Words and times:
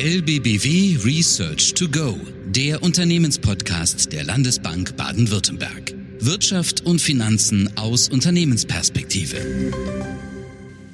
LBBW 0.00 0.96
Research 1.04 1.74
to 1.74 1.88
Go, 1.88 2.16
der 2.46 2.84
Unternehmenspodcast 2.84 4.12
der 4.12 4.22
Landesbank 4.22 4.96
Baden-Württemberg. 4.96 5.92
Wirtschaft 6.20 6.86
und 6.86 7.00
Finanzen 7.00 7.68
aus 7.76 8.08
Unternehmensperspektive. 8.08 9.38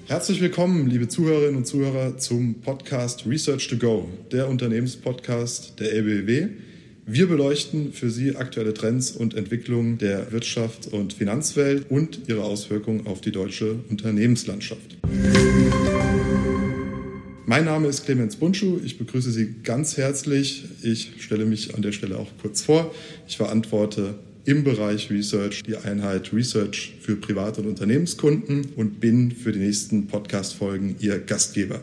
Herzlich 0.06 0.40
willkommen, 0.40 0.86
liebe 0.86 1.06
Zuhörerinnen 1.06 1.56
und 1.56 1.66
Zuhörer, 1.66 2.16
zum 2.16 2.62
Podcast 2.62 3.26
Research 3.26 3.68
to 3.68 3.76
Go, 3.76 4.08
der 4.32 4.48
Unternehmenspodcast 4.48 5.78
der 5.80 5.92
LBBW. 5.92 6.48
Wir 7.04 7.28
beleuchten 7.28 7.92
für 7.92 8.08
Sie 8.08 8.36
aktuelle 8.36 8.72
Trends 8.72 9.10
und 9.10 9.34
Entwicklungen 9.34 9.98
der 9.98 10.32
Wirtschaft 10.32 10.86
und 10.86 11.12
Finanzwelt 11.12 11.90
und 11.90 12.20
ihre 12.26 12.42
Auswirkungen 12.42 13.06
auf 13.06 13.20
die 13.20 13.32
deutsche 13.32 13.80
Unternehmenslandschaft. 13.90 14.96
Mein 17.54 17.66
Name 17.66 17.86
ist 17.86 18.04
Clemens 18.04 18.34
Bunschuh. 18.34 18.80
Ich 18.84 18.98
begrüße 18.98 19.30
Sie 19.30 19.54
ganz 19.62 19.96
herzlich. 19.96 20.64
Ich 20.82 21.12
stelle 21.20 21.44
mich 21.44 21.76
an 21.76 21.82
der 21.82 21.92
Stelle 21.92 22.18
auch 22.18 22.26
kurz 22.42 22.62
vor. 22.62 22.92
Ich 23.28 23.36
verantworte 23.36 24.16
im 24.44 24.64
Bereich 24.64 25.08
Research 25.08 25.62
die 25.62 25.76
Einheit 25.76 26.32
Research 26.32 26.96
für 27.00 27.14
Privat- 27.14 27.60
und 27.60 27.68
Unternehmenskunden 27.68 28.70
und 28.74 28.98
bin 28.98 29.30
für 29.30 29.52
die 29.52 29.60
nächsten 29.60 30.08
Podcast-Folgen 30.08 30.96
Ihr 30.98 31.20
Gastgeber. 31.20 31.80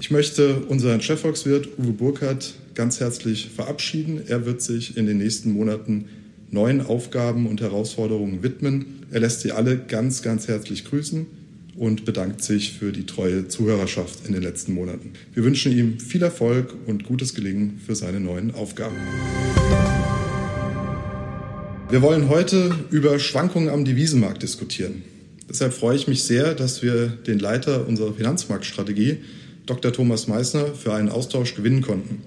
Ich 0.00 0.10
möchte 0.10 0.60
unseren 0.60 1.02
Chefvolkswirt 1.02 1.78
Uwe 1.78 1.92
Burkhardt 1.92 2.54
ganz 2.74 3.00
herzlich 3.00 3.50
verabschieden. 3.54 4.22
Er 4.28 4.46
wird 4.46 4.62
sich 4.62 4.96
in 4.96 5.04
den 5.04 5.18
nächsten 5.18 5.52
Monaten 5.52 6.06
neuen 6.50 6.80
Aufgaben 6.80 7.48
und 7.48 7.60
Herausforderungen 7.60 8.42
widmen. 8.42 9.04
Er 9.10 9.20
lässt 9.20 9.42
Sie 9.42 9.52
alle 9.52 9.76
ganz, 9.76 10.22
ganz 10.22 10.48
herzlich 10.48 10.86
grüßen 10.86 11.43
und 11.76 12.04
bedankt 12.04 12.42
sich 12.42 12.72
für 12.72 12.92
die 12.92 13.06
treue 13.06 13.48
Zuhörerschaft 13.48 14.26
in 14.26 14.32
den 14.32 14.42
letzten 14.42 14.74
Monaten. 14.74 15.12
Wir 15.32 15.44
wünschen 15.44 15.72
ihm 15.72 15.98
viel 15.98 16.22
Erfolg 16.22 16.74
und 16.86 17.04
gutes 17.04 17.34
Gelingen 17.34 17.80
für 17.84 17.94
seine 17.94 18.20
neuen 18.20 18.54
Aufgaben. 18.54 18.96
Wir 21.90 22.02
wollen 22.02 22.28
heute 22.28 22.74
über 22.90 23.18
Schwankungen 23.18 23.68
am 23.68 23.84
Devisenmarkt 23.84 24.42
diskutieren. 24.42 25.02
Deshalb 25.48 25.74
freue 25.74 25.96
ich 25.96 26.08
mich 26.08 26.24
sehr, 26.24 26.54
dass 26.54 26.82
wir 26.82 27.06
den 27.06 27.38
Leiter 27.38 27.86
unserer 27.86 28.14
Finanzmarktstrategie, 28.14 29.18
Dr. 29.66 29.92
Thomas 29.92 30.26
Meissner, 30.26 30.66
für 30.74 30.94
einen 30.94 31.08
Austausch 31.08 31.54
gewinnen 31.54 31.82
konnten. 31.82 32.22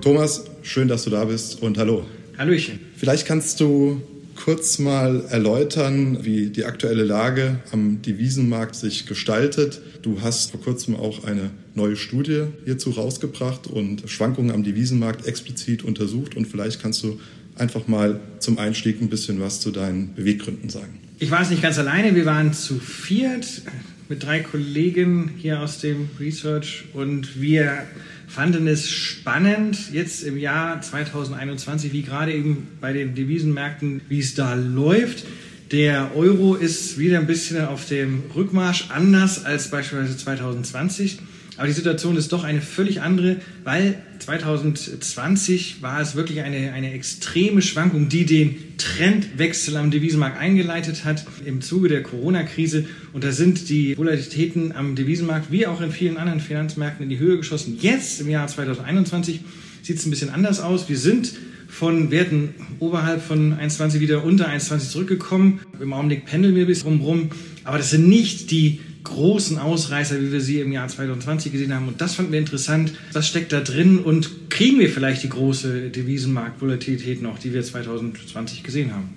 Thomas, 0.00 0.44
schön, 0.62 0.88
dass 0.88 1.04
du 1.04 1.10
da 1.10 1.24
bist 1.24 1.62
und 1.62 1.78
hallo. 1.78 2.06
Hallöchen. 2.38 2.78
Vielleicht 2.96 3.26
kannst 3.26 3.60
du 3.60 4.00
kurz 4.46 4.78
mal 4.78 5.24
erläutern, 5.28 6.18
wie 6.24 6.50
die 6.50 6.66
aktuelle 6.66 7.02
Lage 7.02 7.58
am 7.72 8.00
Devisenmarkt 8.00 8.76
sich 8.76 9.04
gestaltet. 9.04 9.80
Du 10.02 10.20
hast 10.20 10.52
vor 10.52 10.60
kurzem 10.60 10.94
auch 10.94 11.24
eine 11.24 11.50
neue 11.74 11.96
Studie 11.96 12.44
hierzu 12.64 12.90
rausgebracht 12.90 13.66
und 13.66 14.08
Schwankungen 14.08 14.52
am 14.52 14.62
Devisenmarkt 14.62 15.26
explizit 15.26 15.82
untersucht. 15.82 16.36
Und 16.36 16.46
vielleicht 16.46 16.80
kannst 16.80 17.02
du 17.02 17.18
einfach 17.56 17.88
mal 17.88 18.20
zum 18.38 18.56
Einstieg 18.60 19.02
ein 19.02 19.08
bisschen 19.08 19.40
was 19.40 19.58
zu 19.58 19.72
deinen 19.72 20.14
Beweggründen 20.14 20.70
sagen. 20.70 21.00
Ich 21.18 21.32
war 21.32 21.42
es 21.42 21.50
nicht 21.50 21.62
ganz 21.62 21.76
alleine, 21.80 22.14
wir 22.14 22.26
waren 22.26 22.52
zu 22.52 22.78
viert 22.78 23.62
mit 24.08 24.22
drei 24.22 24.38
Kollegen 24.38 25.32
hier 25.38 25.60
aus 25.60 25.80
dem 25.80 26.08
Research 26.20 26.84
und 26.94 27.40
wir 27.40 27.82
fanden 28.26 28.66
es 28.66 28.90
spannend, 28.90 29.92
jetzt 29.92 30.22
im 30.22 30.36
Jahr 30.36 30.80
2021, 30.80 31.92
wie 31.92 32.02
gerade 32.02 32.32
eben 32.32 32.68
bei 32.80 32.92
den 32.92 33.14
Devisenmärkten, 33.14 34.00
wie 34.08 34.18
es 34.18 34.34
da 34.34 34.54
läuft. 34.54 35.24
Der 35.72 36.14
Euro 36.14 36.54
ist 36.54 36.98
wieder 36.98 37.18
ein 37.18 37.26
bisschen 37.26 37.64
auf 37.64 37.86
dem 37.86 38.24
Rückmarsch, 38.34 38.86
anders 38.90 39.44
als 39.44 39.70
beispielsweise 39.70 40.16
2020. 40.16 41.18
Aber 41.56 41.66
die 41.66 41.72
Situation 41.72 42.16
ist 42.16 42.32
doch 42.32 42.44
eine 42.44 42.60
völlig 42.60 43.00
andere, 43.00 43.36
weil 43.64 43.96
2020 44.18 45.80
war 45.80 46.00
es 46.00 46.14
wirklich 46.14 46.42
eine, 46.42 46.72
eine 46.72 46.92
extreme 46.92 47.62
Schwankung, 47.62 48.08
die 48.08 48.26
den 48.26 48.76
Trendwechsel 48.76 49.76
am 49.76 49.90
Devisenmarkt 49.90 50.38
eingeleitet 50.38 51.04
hat 51.04 51.24
im 51.44 51.62
Zuge 51.62 51.88
der 51.88 52.02
Corona-Krise. 52.02 52.84
Und 53.12 53.24
da 53.24 53.32
sind 53.32 53.70
die 53.70 53.96
Volatilitäten 53.96 54.72
am 54.72 54.96
Devisenmarkt 54.96 55.50
wie 55.50 55.66
auch 55.66 55.80
in 55.80 55.92
vielen 55.92 56.18
anderen 56.18 56.40
Finanzmärkten 56.40 57.04
in 57.04 57.08
die 57.08 57.18
Höhe 57.18 57.38
geschossen. 57.38 57.78
Jetzt 57.80 58.20
im 58.20 58.28
Jahr 58.28 58.46
2021 58.46 59.40
sieht 59.82 59.96
es 59.96 60.04
ein 60.04 60.10
bisschen 60.10 60.30
anders 60.30 60.60
aus. 60.60 60.88
Wir 60.88 60.98
sind 60.98 61.32
von 61.68 62.10
Werten 62.10 62.54
oberhalb 62.80 63.22
von 63.22 63.54
1,20 63.54 64.00
wieder 64.00 64.24
unter 64.24 64.48
1,20 64.48 64.90
zurückgekommen. 64.90 65.60
Im 65.80 65.92
Augenblick 65.92 66.26
pendeln 66.26 66.54
wir 66.54 66.66
bis 66.66 66.84
rum. 66.84 67.30
Aber 67.64 67.78
das 67.78 67.90
sind 67.90 68.08
nicht 68.08 68.50
die 68.50 68.80
großen 69.06 69.58
Ausreißer, 69.58 70.20
wie 70.20 70.32
wir 70.32 70.40
sie 70.40 70.60
im 70.60 70.72
Jahr 70.72 70.88
2020 70.88 71.52
gesehen 71.52 71.74
haben. 71.74 71.88
Und 71.88 72.00
das 72.00 72.14
fanden 72.14 72.32
wir 72.32 72.38
interessant. 72.38 72.92
Was 73.12 73.26
steckt 73.26 73.52
da 73.52 73.60
drin 73.60 73.98
und 73.98 74.50
kriegen 74.50 74.78
wir 74.78 74.90
vielleicht 74.90 75.22
die 75.22 75.28
große 75.28 75.90
Devisenmarktvolatilität 75.90 77.22
noch, 77.22 77.38
die 77.38 77.54
wir 77.54 77.62
2020 77.62 78.62
gesehen 78.62 78.92
haben? 78.92 79.10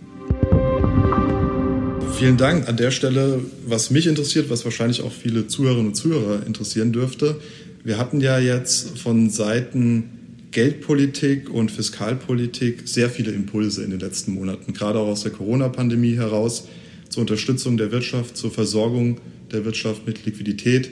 Vielen 2.17 2.37
Dank. 2.37 2.67
An 2.67 2.77
der 2.77 2.91
Stelle, 2.91 3.39
was 3.65 3.91
mich 3.91 4.07
interessiert, 4.07 4.49
was 4.49 4.65
wahrscheinlich 4.65 5.01
auch 5.01 5.11
viele 5.11 5.47
Zuhörerinnen 5.47 5.87
und 5.87 5.95
Zuhörer 5.95 6.45
interessieren 6.45 6.91
dürfte. 6.91 7.39
Wir 7.83 7.97
hatten 7.97 8.19
ja 8.19 8.39
jetzt 8.39 8.99
von 8.99 9.29
Seiten 9.29 10.09
Geldpolitik 10.51 11.49
und 11.49 11.71
Fiskalpolitik 11.71 12.87
sehr 12.87 13.09
viele 13.09 13.31
Impulse 13.31 13.83
in 13.83 13.91
den 13.91 13.99
letzten 13.99 14.33
Monaten, 14.33 14.73
gerade 14.73 14.99
auch 14.99 15.07
aus 15.07 15.23
der 15.23 15.31
Corona-Pandemie 15.31 16.15
heraus, 16.15 16.67
zur 17.09 17.21
Unterstützung 17.21 17.77
der 17.77 17.91
Wirtschaft, 17.91 18.35
zur 18.35 18.51
Versorgung 18.51 19.19
der 19.51 19.65
Wirtschaft 19.65 20.05
mit 20.05 20.25
Liquidität. 20.25 20.89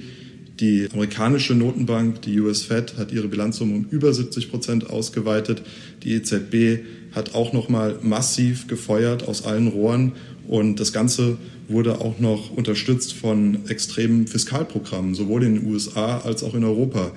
Die 0.60 0.88
amerikanische 0.92 1.54
Notenbank, 1.54 2.24
die 2.24 2.40
US 2.40 2.64
Fed, 2.64 2.98
hat 2.98 3.12
ihre 3.12 3.28
Bilanzsumme 3.28 3.76
um 3.76 3.86
über 3.92 4.12
70 4.12 4.50
Prozent 4.50 4.90
ausgeweitet. 4.90 5.62
Die 6.04 6.14
EZB 6.14 6.84
hat 7.12 7.36
auch 7.36 7.54
noch 7.54 7.70
mal 7.70 8.00
massiv 8.02 8.68
gefeuert 8.68 9.28
aus 9.28 9.46
allen 9.46 9.68
Rohren 9.68 10.14
und 10.48 10.80
das 10.80 10.94
Ganze 10.94 11.38
wurde 11.68 12.02
auch 12.02 12.20
noch 12.20 12.52
unterstützt 12.52 13.14
von 13.14 13.68
extremen 13.68 14.26
Fiskalprogrammen, 14.28 15.14
sowohl 15.14 15.44
in 15.44 15.56
den 15.56 15.68
USA 15.68 16.20
als 16.20 16.44
auch 16.44 16.56
in 16.56 16.64
Europa. 16.64 17.12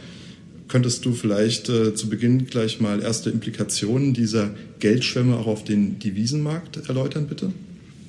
Könntest 0.69 1.05
du 1.05 1.13
vielleicht 1.13 1.69
äh, 1.69 1.95
zu 1.95 2.09
Beginn 2.09 2.47
gleich 2.47 2.81
mal 2.81 3.01
erste 3.01 3.31
Implikationen 3.31 4.13
dieser 4.13 4.51
Geldschwemme 4.79 5.37
auch 5.37 5.47
auf 5.47 5.65
den 5.65 5.99
Devisenmarkt 5.99 6.89
erläutern, 6.89 7.27
bitte? 7.27 7.53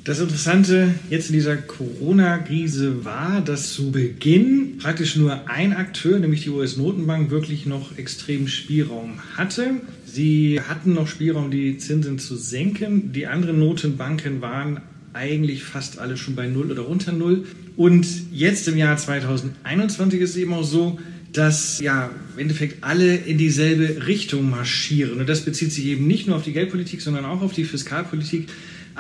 Das 0.04 0.20
Interessante 0.20 0.96
jetzt 1.12 1.30
in 1.30 1.34
dieser 1.34 1.58
Corona-Krise 1.58 3.06
war, 3.06 3.40
dass 3.42 3.72
zu 3.72 3.92
Beginn 3.92 4.80
praktisch 4.80 5.16
nur 5.16 5.48
ein 5.48 5.74
Akteur, 5.74 6.18
nämlich 6.18 6.42
die 6.42 6.50
US-Notenbank, 6.50 7.30
wirklich 7.30 7.68
noch 7.68 7.96
extrem 8.00 8.48
Spielraum 8.48 9.20
hatte. 9.38 9.76
Sie 10.08 10.60
hatten 10.60 10.94
noch 10.94 11.08
Spielraum, 11.08 11.52
die 11.52 11.78
Zinsen 11.78 12.18
zu 12.18 12.36
senken. 12.36 13.14
Die 13.14 13.28
anderen 13.28 13.60
Notenbanken 13.60 14.42
waren 14.42 14.82
eigentlich 15.14 15.64
fast 15.64 16.00
alle 16.00 16.18
schon 16.18 16.34
bei 16.34 16.48
Null 16.48 16.72
oder 16.72 16.88
unter 16.88 17.12
Null. 17.12 17.46
Und 17.78 18.08
jetzt 18.32 18.68
im 18.68 18.78
Jahr 18.78 18.98
2021 18.98 20.20
ist 20.20 20.32
es 20.32 20.38
eben 20.38 20.54
auch 20.56 20.64
so, 20.64 21.00
dass 21.32 21.80
ja 21.80 22.10
im 22.34 22.40
Endeffekt 22.40 22.84
alle 22.84 23.18
in 23.18 23.38
dieselbe 23.38 24.08
Richtung 24.08 24.50
marschieren. 24.50 25.20
Und 25.20 25.30
das 25.30 25.42
bezieht 25.42 25.72
sich 25.72 25.86
eben 25.86 26.08
nicht 26.08 26.26
nur 26.26 26.38
auf 26.38 26.44
die 26.44 26.54
Geldpolitik, 26.54 27.02
sondern 27.02 27.26
auch 27.26 27.44
auf 27.44 27.54
die 27.54 27.66
Fiskalpolitik. 27.66 28.48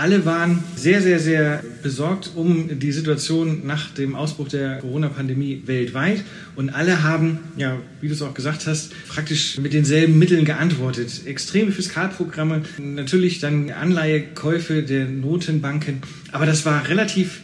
Alle 0.02 0.26
waren 0.26 0.64
sehr, 0.76 1.00
sehr, 1.00 1.20
sehr 1.20 1.64
besorgt 1.84 2.32
um 2.34 2.80
die 2.80 2.92
Situation 2.92 3.68
nach 3.68 3.92
dem 3.92 4.16
Ausbruch 4.16 4.48
der 4.48 4.80
Corona-Pandemie 4.80 5.62
weltweit. 5.68 6.24
Und 6.56 6.72
alle 6.72 7.04
haben, 7.04 7.38
ja, 7.56 7.78
wie 8.02 8.08
du 8.08 8.16
es 8.16 8.24
auch 8.24 8.34
gesagt 8.34 8.66
hast, 8.66 8.94
praktisch 9.08 9.60
mit 9.60 9.74
denselben 9.74 10.18
Mitteln 10.18 10.44
geantwortet. 10.44 11.28
Extreme 11.28 11.72
Fiskalprogramme, 11.72 12.64
natürlich 12.80 13.42
dann 13.42 13.70
Anleihekäufe 13.70 14.82
der 14.82 15.06
Notenbanken. 15.06 16.02
Aber 16.32 16.48
das 16.48 16.66
war 16.66 16.88
relativ 16.88 17.42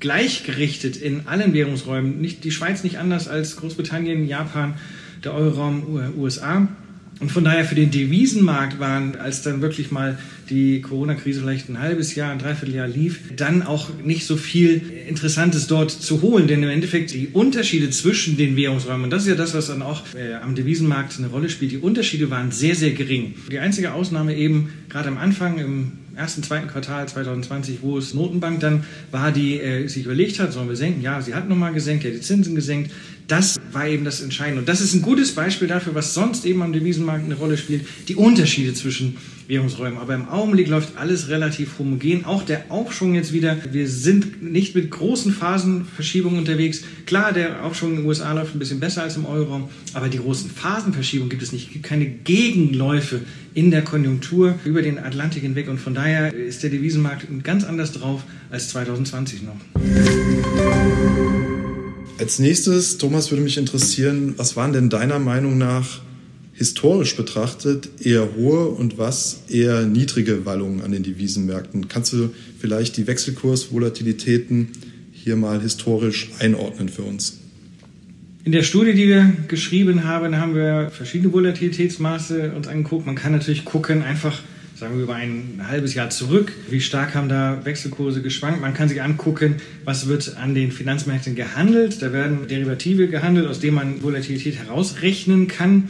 gleichgerichtet 0.00 0.96
in 0.96 1.28
allen 1.28 1.54
Währungsräumen. 1.54 2.20
Nicht, 2.20 2.42
die 2.42 2.50
Schweiz 2.50 2.82
nicht 2.82 2.98
anders 2.98 3.28
als 3.28 3.54
Großbritannien, 3.58 4.26
Japan, 4.26 4.74
der 5.22 5.34
Euroraum, 5.34 6.12
USA. 6.18 6.66
Und 7.20 7.30
von 7.30 7.44
daher 7.44 7.64
für 7.64 7.76
den 7.76 7.92
Devisenmarkt 7.92 8.80
waren, 8.80 9.14
als 9.14 9.42
dann 9.42 9.62
wirklich 9.62 9.92
mal 9.92 10.18
die 10.52 10.80
Corona-Krise 10.82 11.40
vielleicht 11.40 11.68
ein 11.68 11.80
halbes 11.80 12.14
Jahr, 12.14 12.30
ein 12.30 12.38
Dreivierteljahr 12.38 12.86
lief, 12.86 13.20
dann 13.36 13.62
auch 13.62 13.88
nicht 14.04 14.26
so 14.26 14.36
viel 14.36 14.82
Interessantes 15.08 15.66
dort 15.66 15.90
zu 15.90 16.22
holen. 16.22 16.46
Denn 16.46 16.62
im 16.62 16.68
Endeffekt 16.68 17.12
die 17.12 17.28
Unterschiede 17.32 17.90
zwischen 17.90 18.36
den 18.36 18.54
Währungsräumen, 18.56 19.04
und 19.04 19.10
das 19.10 19.22
ist 19.22 19.28
ja 19.28 19.34
das, 19.34 19.54
was 19.54 19.68
dann 19.68 19.82
auch 19.82 20.02
äh, 20.14 20.34
am 20.34 20.54
Devisenmarkt 20.54 21.18
eine 21.18 21.28
Rolle 21.28 21.48
spielt, 21.48 21.72
die 21.72 21.78
Unterschiede 21.78 22.30
waren 22.30 22.50
sehr, 22.52 22.74
sehr 22.74 22.90
gering. 22.90 23.34
Die 23.50 23.58
einzige 23.58 23.94
Ausnahme 23.94 24.36
eben 24.36 24.70
gerade 24.88 25.08
am 25.08 25.16
Anfang, 25.18 25.58
im 25.58 25.92
ersten, 26.16 26.42
zweiten 26.42 26.68
Quartal 26.68 27.08
2020, 27.08 27.78
wo 27.82 27.98
es 27.98 28.14
Notenbank 28.14 28.60
dann 28.60 28.84
war, 29.10 29.32
die 29.32 29.58
äh, 29.58 29.86
sich 29.88 30.04
überlegt 30.04 30.38
hat, 30.38 30.52
sollen 30.52 30.68
wir 30.68 30.76
senken? 30.76 31.00
Ja, 31.00 31.20
sie 31.22 31.34
hat 31.34 31.48
nochmal 31.48 31.72
gesenkt, 31.72 32.04
ja, 32.04 32.10
die 32.10 32.20
Zinsen 32.20 32.54
gesenkt. 32.54 32.90
Das 33.28 33.60
war 33.72 33.86
eben 33.86 34.04
das 34.04 34.20
Entscheidende. 34.20 34.60
Und 34.60 34.68
das 34.68 34.80
ist 34.80 34.94
ein 34.94 35.02
gutes 35.02 35.34
Beispiel 35.34 35.68
dafür, 35.68 35.94
was 35.94 36.14
sonst 36.14 36.44
eben 36.44 36.62
am 36.62 36.72
Devisenmarkt 36.72 37.24
eine 37.24 37.34
Rolle 37.34 37.56
spielt, 37.56 37.86
die 38.08 38.16
Unterschiede 38.16 38.74
zwischen 38.74 39.16
Währungsräumen. 39.48 39.98
Aber 39.98 40.14
im 40.14 40.28
Augenblick 40.28 40.68
läuft 40.68 40.96
alles 40.96 41.28
relativ 41.28 41.78
homogen. 41.78 42.24
Auch 42.24 42.42
der 42.42 42.70
Aufschwung 42.70 43.14
jetzt 43.14 43.32
wieder. 43.32 43.56
Wir 43.70 43.88
sind 43.88 44.42
nicht 44.42 44.74
mit 44.74 44.90
großen 44.90 45.32
Phasenverschiebungen 45.32 46.38
unterwegs. 46.38 46.82
Klar, 47.06 47.32
der 47.32 47.64
Aufschwung 47.64 47.90
in 47.90 47.96
den 47.98 48.06
USA 48.06 48.32
läuft 48.32 48.54
ein 48.54 48.58
bisschen 48.58 48.80
besser 48.80 49.02
als 49.02 49.16
im 49.16 49.26
Euroraum, 49.26 49.68
aber 49.92 50.08
die 50.08 50.18
großen 50.18 50.50
Phasenverschiebungen 50.50 51.30
gibt 51.30 51.42
es 51.42 51.52
nicht. 51.52 51.68
Es 51.68 51.72
gibt 51.72 51.84
keine 51.84 52.06
Gegenläufe 52.06 53.20
in 53.54 53.70
der 53.70 53.82
Konjunktur 53.82 54.58
über 54.64 54.82
den 54.82 54.98
Atlantik 54.98 55.42
hinweg. 55.42 55.68
Und 55.68 55.78
von 55.78 55.94
daher 55.94 56.34
ist 56.34 56.62
der 56.62 56.70
Devisenmarkt 56.70 57.26
ganz 57.42 57.64
anders 57.64 57.92
drauf 57.92 58.22
als 58.50 58.68
2020 58.70 59.42
noch. 59.42 61.41
Als 62.18 62.38
nächstes, 62.38 62.98
Thomas, 62.98 63.30
würde 63.30 63.42
mich 63.42 63.58
interessieren, 63.58 64.34
was 64.36 64.56
waren 64.56 64.72
denn 64.72 64.90
deiner 64.90 65.18
Meinung 65.18 65.58
nach 65.58 66.00
historisch 66.52 67.16
betrachtet 67.16 67.88
eher 68.04 68.34
hohe 68.36 68.66
und 68.68 68.98
was 68.98 69.42
eher 69.48 69.86
niedrige 69.86 70.44
Wallungen 70.44 70.82
an 70.82 70.92
den 70.92 71.02
Devisenmärkten? 71.02 71.88
Kannst 71.88 72.12
du 72.12 72.30
vielleicht 72.60 72.96
die 72.96 73.06
Wechselkursvolatilitäten 73.06 74.68
hier 75.12 75.36
mal 75.36 75.60
historisch 75.60 76.30
einordnen 76.38 76.88
für 76.88 77.02
uns? 77.02 77.38
In 78.44 78.52
der 78.52 78.62
Studie, 78.62 78.92
die 78.92 79.08
wir 79.08 79.32
geschrieben 79.48 80.04
haben, 80.04 80.36
haben 80.36 80.54
wir 80.54 80.90
verschiedene 80.90 81.32
Volatilitätsmaße 81.32 82.52
uns 82.52 82.68
angeguckt. 82.68 83.06
Man 83.06 83.14
kann 83.14 83.32
natürlich 83.32 83.64
gucken, 83.64 84.02
einfach 84.02 84.40
sagen 84.82 84.96
wir 84.96 85.04
über 85.04 85.14
ein 85.14 85.60
halbes 85.68 85.94
Jahr 85.94 86.10
zurück, 86.10 86.52
wie 86.68 86.80
stark 86.80 87.14
haben 87.14 87.28
da 87.28 87.60
Wechselkurse 87.64 88.20
geschwankt. 88.20 88.60
Man 88.60 88.74
kann 88.74 88.88
sich 88.88 89.00
angucken, 89.00 89.58
was 89.84 90.08
wird 90.08 90.36
an 90.36 90.56
den 90.56 90.72
Finanzmärkten 90.72 91.36
gehandelt. 91.36 92.02
Da 92.02 92.12
werden 92.12 92.48
Derivative 92.48 93.06
gehandelt, 93.06 93.46
aus 93.46 93.60
denen 93.60 93.76
man 93.76 94.02
Volatilität 94.02 94.56
herausrechnen 94.56 95.46
kann. 95.46 95.88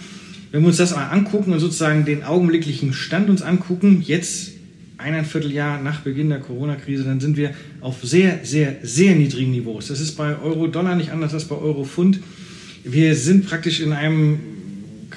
Wenn 0.50 0.60
wir 0.60 0.66
uns 0.66 0.76
das 0.76 0.94
mal 0.94 1.08
angucken 1.08 1.54
und 1.54 1.60
sozusagen 1.60 2.04
den 2.04 2.22
augenblicklichen 2.22 2.92
Stand 2.92 3.30
uns 3.30 3.40
angucken, 3.40 4.02
jetzt 4.02 4.50
eineinviertel 4.98 5.52
Jahr 5.52 5.80
nach 5.80 6.00
Beginn 6.00 6.28
der 6.28 6.40
Corona-Krise, 6.40 7.04
dann 7.04 7.18
sind 7.18 7.38
wir 7.38 7.54
auf 7.80 8.02
sehr, 8.02 8.40
sehr, 8.42 8.76
sehr 8.82 9.14
niedrigen 9.14 9.52
Niveaus. 9.52 9.88
Das 9.88 10.00
ist 10.00 10.18
bei 10.18 10.38
Euro-Dollar 10.38 10.96
nicht 10.96 11.12
anders 11.12 11.32
als 11.32 11.46
bei 11.46 11.56
Euro-Pfund. 11.56 12.20
Wir 12.84 13.14
sind 13.14 13.46
praktisch 13.46 13.80
in 13.80 13.94
einem 13.94 14.38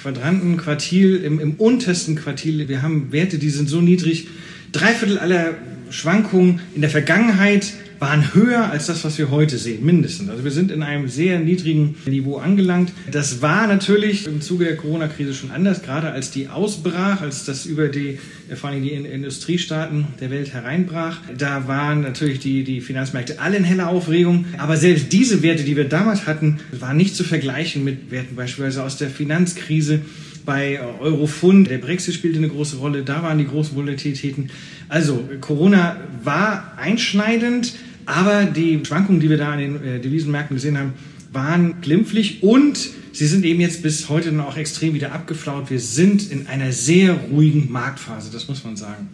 Quadranten, 0.06 0.56
Quartil, 0.56 1.16
im, 1.16 1.40
im 1.40 1.54
untersten 1.54 2.14
Quartil. 2.14 2.68
Wir 2.68 2.82
haben 2.82 3.10
Werte, 3.10 3.38
die 3.38 3.50
sind 3.50 3.68
so 3.68 3.80
niedrig. 3.80 4.28
Drei 4.70 4.92
Viertel 4.92 5.18
aller 5.18 5.56
Schwankungen 5.90 6.60
in 6.76 6.80
der 6.80 6.90
Vergangenheit 6.90 7.72
waren 7.98 8.34
höher 8.34 8.70
als 8.70 8.86
das, 8.86 9.04
was 9.04 9.18
wir 9.18 9.30
heute 9.30 9.58
sehen, 9.58 9.84
mindestens. 9.84 10.28
Also 10.28 10.44
wir 10.44 10.50
sind 10.50 10.70
in 10.70 10.82
einem 10.82 11.08
sehr 11.08 11.38
niedrigen 11.38 11.96
Niveau 12.06 12.36
angelangt. 12.36 12.92
Das 13.10 13.42
war 13.42 13.66
natürlich 13.66 14.26
im 14.26 14.40
Zuge 14.40 14.64
der 14.64 14.76
Corona-Krise 14.76 15.34
schon 15.34 15.50
anders, 15.50 15.82
gerade 15.82 16.10
als 16.10 16.30
die 16.30 16.48
ausbrach, 16.48 17.20
als 17.20 17.44
das 17.44 17.66
über 17.66 17.88
die, 17.88 18.18
vor 18.54 18.70
allem 18.70 18.82
die 18.82 18.90
Industriestaaten 18.90 20.06
der 20.20 20.30
Welt 20.30 20.52
hereinbrach. 20.52 21.20
Da 21.36 21.68
waren 21.68 22.02
natürlich 22.02 22.40
die, 22.40 22.64
die 22.64 22.80
Finanzmärkte 22.80 23.40
alle 23.40 23.56
in 23.56 23.64
heller 23.64 23.88
Aufregung. 23.88 24.46
Aber 24.58 24.76
selbst 24.76 25.12
diese 25.12 25.42
Werte, 25.42 25.64
die 25.64 25.76
wir 25.76 25.88
damals 25.88 26.26
hatten, 26.26 26.60
waren 26.72 26.96
nicht 26.96 27.16
zu 27.16 27.24
vergleichen 27.24 27.84
mit 27.84 28.10
Werten 28.10 28.36
beispielsweise 28.36 28.82
aus 28.82 28.96
der 28.96 29.10
Finanzkrise 29.10 30.00
bei 30.46 30.80
Eurofund. 31.00 31.68
Der 31.68 31.78
Brexit 31.78 32.14
spielte 32.14 32.38
eine 32.38 32.48
große 32.48 32.76
Rolle. 32.76 33.02
Da 33.02 33.22
waren 33.22 33.36
die 33.36 33.46
großen 33.46 33.76
Volatilitäten. 33.76 34.50
Also 34.88 35.28
Corona 35.40 35.96
war 36.22 36.78
einschneidend. 36.78 37.74
Aber 38.06 38.44
die 38.44 38.80
Schwankungen, 38.84 39.20
die 39.20 39.28
wir 39.28 39.36
da 39.36 39.52
an 39.52 39.58
den 39.58 39.84
äh, 39.84 40.00
Devisenmärkten 40.00 40.56
gesehen 40.56 40.78
haben, 40.78 40.94
waren 41.32 41.80
glimpflich 41.80 42.42
und 42.42 42.78
sie 43.12 43.26
sind 43.26 43.44
eben 43.44 43.60
jetzt 43.60 43.82
bis 43.82 44.08
heute 44.08 44.30
dann 44.30 44.40
auch 44.40 44.56
extrem 44.56 44.94
wieder 44.94 45.12
abgeflaut. 45.12 45.70
Wir 45.70 45.80
sind 45.80 46.30
in 46.30 46.46
einer 46.46 46.72
sehr 46.72 47.14
ruhigen 47.14 47.70
Marktphase, 47.70 48.30
das 48.32 48.48
muss 48.48 48.64
man 48.64 48.76
sagen. 48.76 49.08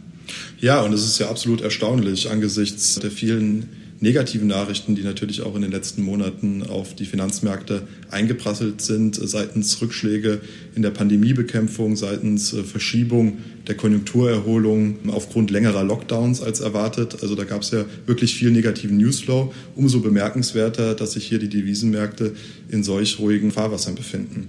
Ja, 0.61 0.83
und 0.83 0.93
es 0.93 1.05
ist 1.05 1.19
ja 1.19 1.29
absolut 1.29 1.63
erstaunlich 1.63 2.31
angesichts 2.31 2.95
der 3.01 3.11
vielen 3.11 3.69
negativen 4.03 4.49
Nachrichten, 4.49 4.97
die 4.97 5.05
natürlich 5.05 5.43
auch 5.43 5.55
in 5.55 5.63
den 5.63 5.71
letzten 5.71 6.03
Monaten 6.03 6.65
auf 6.65 6.95
die 6.95 7.05
Finanzmärkte 7.05 7.87
eingeprasselt 8.11 8.83
sind, 8.83 9.15
seitens 9.15 9.81
Rückschläge 9.81 10.41
in 10.75 10.83
der 10.83 10.91
Pandemiebekämpfung, 10.91 11.95
seitens 11.95 12.53
äh, 12.53 12.65
Verschiebung 12.65 13.39
der 13.69 13.77
Konjunkturerholung 13.77 14.99
aufgrund 15.13 15.53
längerer 15.53 15.85
Lockdowns 15.85 16.43
als 16.43 16.59
erwartet. 16.59 17.23
Also 17.23 17.37
da 17.37 17.45
gab 17.45 17.63
es 17.63 17.71
ja 17.71 17.85
wirklich 18.07 18.35
viel 18.35 18.51
negativen 18.51 18.97
Newsflow. 18.97 19.55
Umso 19.77 20.01
bemerkenswerter, 20.01 20.97
dass 20.97 21.13
sich 21.13 21.25
hier 21.25 21.39
die 21.39 21.49
Devisenmärkte 21.49 22.35
in 22.71 22.83
solch 22.83 23.21
ruhigen 23.21 23.53
Fahrwassern 23.53 23.95
befinden. 23.95 24.49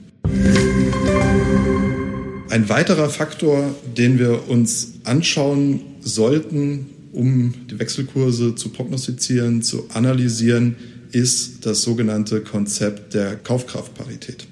Ein 2.49 2.69
weiterer 2.69 3.09
Faktor, 3.09 3.75
den 3.97 4.17
wir 4.17 4.49
uns 4.49 4.93
anschauen 5.03 5.81
sollten, 6.01 6.87
um 7.13 7.53
die 7.69 7.79
Wechselkurse 7.79 8.55
zu 8.55 8.69
prognostizieren, 8.69 9.61
zu 9.61 9.89
analysieren, 9.93 10.75
ist 11.11 11.65
das 11.65 11.83
sogenannte 11.83 12.41
Konzept 12.41 13.13
der 13.13 13.35
Kaufkraftparität. 13.35 14.47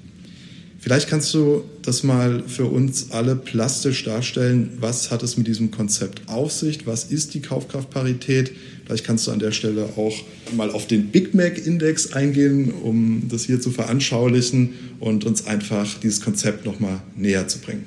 Vielleicht 0.79 1.09
kannst 1.09 1.31
du 1.35 1.63
das 1.83 2.01
mal 2.01 2.43
für 2.47 2.65
uns 2.65 3.11
alle 3.11 3.35
plastisch 3.35 4.03
darstellen. 4.03 4.71
Was 4.79 5.11
hat 5.11 5.21
es 5.21 5.37
mit 5.37 5.45
diesem 5.45 5.69
Konzept 5.69 6.27
auf 6.27 6.51
sich? 6.51 6.87
Was 6.87 7.03
ist 7.05 7.35
die 7.35 7.41
Kaufkraftparität? 7.41 8.51
Vielleicht 8.85 9.05
kannst 9.05 9.27
du 9.27 9.31
an 9.31 9.37
der 9.37 9.51
Stelle 9.51 9.85
auch 9.95 10.15
mal 10.55 10.71
auf 10.71 10.87
den 10.87 11.09
Big 11.09 11.35
Mac 11.35 11.63
Index 11.65 12.13
eingehen, 12.13 12.71
um 12.71 13.27
das 13.29 13.45
hier 13.45 13.61
zu 13.61 13.69
veranschaulichen 13.69 14.69
und 14.99 15.23
uns 15.23 15.45
einfach 15.45 15.99
dieses 15.99 16.19
Konzept 16.19 16.65
nochmal 16.65 17.01
näher 17.15 17.47
zu 17.47 17.59
bringen. 17.59 17.83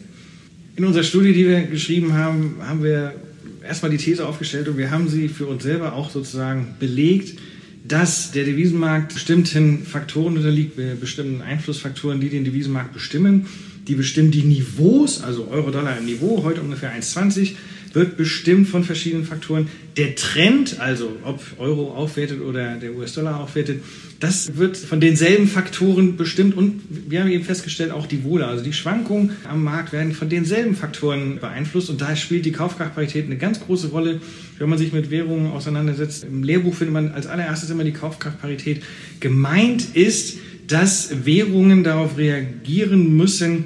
In 0.76 0.85
unserer 0.85 1.05
Studie, 1.05 1.32
die 1.32 1.47
wir 1.47 1.62
geschrieben 1.62 2.12
haben, 2.15 2.56
haben 2.61 2.85
wir 2.85 3.15
erstmal 3.66 3.90
die 3.90 3.99
These 3.99 4.26
aufgestellt 4.26 4.69
und 4.69 4.78
wir 4.78 4.90
haben 4.90 5.08
sie 5.08 5.28
für 5.28 5.46
uns 5.46 5.62
selber 5.62 5.94
auch 5.94 6.11
sozusagen 6.11 6.75
belegt, 6.78 7.38
dass 7.87 8.31
der 8.31 8.44
Devisenmarkt 8.44 9.12
bestimmten 9.12 9.84
Faktoren 9.84 10.37
unterliegt, 10.37 10.76
bestimmten 11.00 11.43
Einflussfaktoren, 11.43 12.20
die 12.20 12.31
den 12.31 12.44
Devisenmarkt 12.44 12.93
bestimmen. 12.94 13.46
Die 13.87 13.94
bestimmen 13.94 14.31
die 14.31 14.43
Niveaus, 14.43 15.22
also 15.22 15.49
Euro-Dollar 15.49 15.99
im 15.99 16.06
Niveau, 16.06 16.43
heute 16.43 16.62
ungefähr 16.62 16.90
1,20 16.90 17.52
wird 17.94 18.17
bestimmt 18.17 18.69
von 18.69 18.85
verschiedenen 18.85 19.25
Faktoren. 19.25 19.69
Der 19.96 20.17
Trend, 20.17 20.81
also 20.81 21.17
ob 21.23 21.41
Euro 21.58 21.93
aufwertet 21.93 22.41
oder 22.41 22.76
der 22.76 22.94
US-Dollar 22.94 23.41
aufwertet, 23.41 23.82
das 24.20 24.56
wird 24.56 24.76
von 24.76 25.00
denselben 25.00 25.46
Faktoren 25.46 26.17
bestimmt 26.17 26.56
und 26.56 26.82
wir 26.88 27.20
haben 27.20 27.31
eben 27.31 27.44
festgestellt, 27.44 27.93
auch 27.93 28.06
die 28.06 28.25
Wohle, 28.25 28.46
also 28.46 28.64
die 28.64 28.73
Schwankungen 28.73 29.31
am 29.49 29.62
Markt 29.62 29.93
werden 29.93 30.12
von 30.12 30.29
denselben 30.29 30.75
Faktoren 30.75 31.38
beeinflusst 31.38 31.91
und 31.91 32.00
da 32.00 32.17
spielt 32.17 32.44
die 32.44 32.52
Kaufkraftparität 32.52 33.26
eine 33.26 33.37
ganz 33.37 33.61
große 33.61 33.88
Rolle. 33.88 34.20
Wenn 34.58 34.69
man 34.69 34.79
sich 34.79 34.93
mit 34.93 35.11
Währungen 35.11 35.52
auseinandersetzt, 35.52 36.25
im 36.25 36.43
Lehrbuch 36.43 36.75
findet 36.75 36.94
man 36.94 37.12
als 37.12 37.26
allererstes 37.26 37.70
immer 37.70 37.85
die 37.85 37.93
Kaufkraftparität. 37.93 38.82
Gemeint 39.20 39.94
ist, 39.94 40.38
dass 40.67 41.25
Währungen 41.25 41.85
darauf 41.85 42.16
reagieren 42.16 43.16
müssen, 43.16 43.64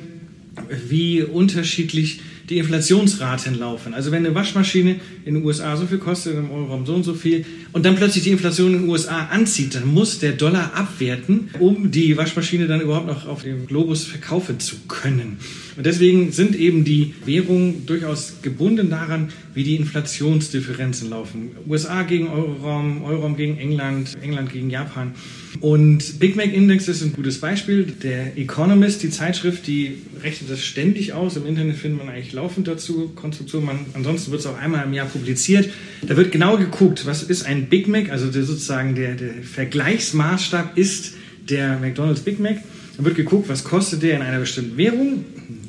wie 0.89 1.23
unterschiedlich 1.23 2.21
die 2.49 2.59
Inflationsraten 2.59 3.59
laufen. 3.59 3.95
Also 3.95 4.11
wenn 4.11 4.25
eine 4.25 4.35
Waschmaschine 4.35 4.97
in 5.25 5.35
den 5.35 5.45
USA 5.45 5.77
so 5.77 5.87
viel 5.87 5.99
kostet, 5.99 6.35
im 6.35 6.51
Euroraum 6.51 6.87
so 6.87 6.95
und 6.95 7.05
so 7.05 7.15
viel, 7.15 7.45
und 7.73 7.85
dann 7.85 7.97
plötzlich 7.97 8.25
die 8.25 8.31
Inflation 8.31 8.75
in 8.75 8.81
den 8.83 8.89
USA 8.89 9.27
anzieht, 9.27 9.75
dann 9.75 9.87
muss 9.87 10.19
der 10.19 10.33
Dollar 10.33 10.73
abwerten, 10.75 11.51
um 11.59 11.91
die 11.91 12.17
Waschmaschine 12.17 12.67
dann 12.67 12.81
überhaupt 12.81 13.07
noch 13.07 13.27
auf 13.27 13.43
dem 13.43 13.67
Globus 13.67 14.05
verkaufen 14.05 14.61
zu 14.61 14.77
können. 14.89 15.39
Und 15.79 15.87
deswegen 15.87 16.33
sind 16.33 16.57
eben 16.57 16.83
die 16.83 17.15
Währungen 17.25 17.87
durchaus 17.87 18.43
gebunden 18.43 18.91
daran, 18.91 19.29
wie 19.55 19.63
die 19.63 19.77
Inflationsdifferenzen 19.77 21.09
laufen. 21.09 21.53
USA 21.69 22.03
gegen 22.03 22.27
Euroraum, 22.27 23.05
Euroraum 23.05 23.37
gegen 23.37 23.59
England, 23.59 24.19
England 24.21 24.53
gegen 24.53 24.71
Japan. 24.71 25.13
Und 25.61 26.19
Big 26.19 26.35
Mac 26.35 26.53
Index 26.53 26.89
ist 26.89 27.01
ein 27.03 27.13
gutes 27.13 27.39
Beispiel. 27.39 27.85
Der 28.03 28.37
Economist, 28.37 29.05
die 29.05 29.11
Zeitschrift, 29.11 29.69
die 29.69 29.99
rechnet 30.21 30.51
das 30.51 30.65
ständig 30.65 31.13
aus. 31.13 31.37
Im 31.37 31.47
Internet 31.47 31.77
findet 31.77 32.05
man 32.05 32.13
eigentlich 32.13 32.33
laufend 32.33 32.67
dazu 32.67 33.13
Konstruktionen. 33.15 33.67
Man, 33.67 33.79
ansonsten 33.95 34.33
wird 34.33 34.41
es 34.41 34.49
auch 34.49 34.59
einmal 34.59 34.85
im 34.85 34.93
Jahr 34.93 35.07
publiziert. 35.07 35.71
Da 36.05 36.17
wird 36.17 36.33
genau 36.33 36.57
geguckt, 36.57 37.07
was 37.07 37.23
ist 37.23 37.47
ein 37.47 37.67
Big 37.67 37.87
Mac, 37.87 38.11
also 38.11 38.27
der, 38.33 38.43
sozusagen 38.43 38.97
der, 38.97 39.15
der 39.15 39.31
Vergleichsmaßstab 39.45 40.77
ist 40.77 41.15
der 41.49 41.79
McDonald's 41.79 42.23
Big 42.23 42.41
Mac. 42.41 42.57
Dann 42.97 43.05
wird 43.05 43.15
geguckt, 43.15 43.49
was 43.49 43.63
kostet 43.63 44.03
der 44.03 44.17
in 44.17 44.23
einer 44.23 44.41
bestimmten 44.41 44.77
Währung, 44.77 45.25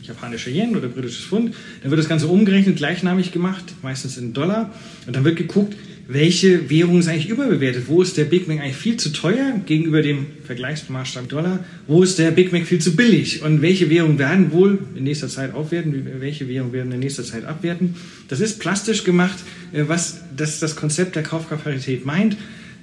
japanische 0.10 0.50
Yen 0.50 0.75
oder 0.75 0.89
britisches 0.89 1.25
Pfund. 1.25 1.56
Dann 1.82 1.92
wird 1.92 2.00
das 2.00 2.10
Ganze 2.10 2.28
umgerechnet, 2.28 2.75
gleichnamig 2.75 3.32
gemacht, 3.32 3.63
meistens 3.82 4.18
in 4.18 4.34
Dollar. 4.34 4.74
Und 5.08 5.16
dann 5.16 5.24
wird 5.24 5.38
geguckt, 5.38 5.75
welche 6.12 6.72
Währung 6.72 6.98
ist 6.98 7.08
eigentlich 7.08 7.30
überbewertet? 7.30 7.84
Wo 7.86 8.01
ist 8.01 8.18
der 8.18 8.25
Big 8.25 8.48
Mac 8.48 8.60
eigentlich 8.60 8.75
viel 8.75 8.98
zu 8.98 9.10
teuer 9.12 9.62
gegenüber 9.68 10.01
dem 10.01 10.25
Vergleichsmaßstab 10.44 11.30
Dollar? 11.30 11.63
Wo 11.86 12.01
ist 12.01 12.18
der 12.18 12.32
Big 12.32 12.51
Mac 12.51 12.66
viel 12.66 12.80
zu 12.80 12.96
billig? 12.96 13.44
Und 13.44 13.62
welche 13.62 13.92
Währungen 13.92 14.18
werden 14.18 14.51
wohl 14.51 14.80
in 14.96 15.04
nächster 15.04 15.28
Zeit 15.28 15.54
aufwerten? 15.54 16.08
Welche 16.20 16.48
Währungen 16.48 16.74
werden 16.74 16.92
in 16.92 17.00
nächster 17.00 17.24
Zeit 17.24 17.46
abwerten? 17.46 17.94
Das 18.28 18.39
ist 18.39 18.60
plastisch 18.60 19.04
gemacht, 19.04 19.38
äh, 19.72 19.84
was 19.86 20.22
das, 20.36 20.60
das 20.60 20.75
Konzept 20.75 21.16
der 21.16 21.22
Kaufkraftparität 21.22 22.08
meint. 22.08 22.38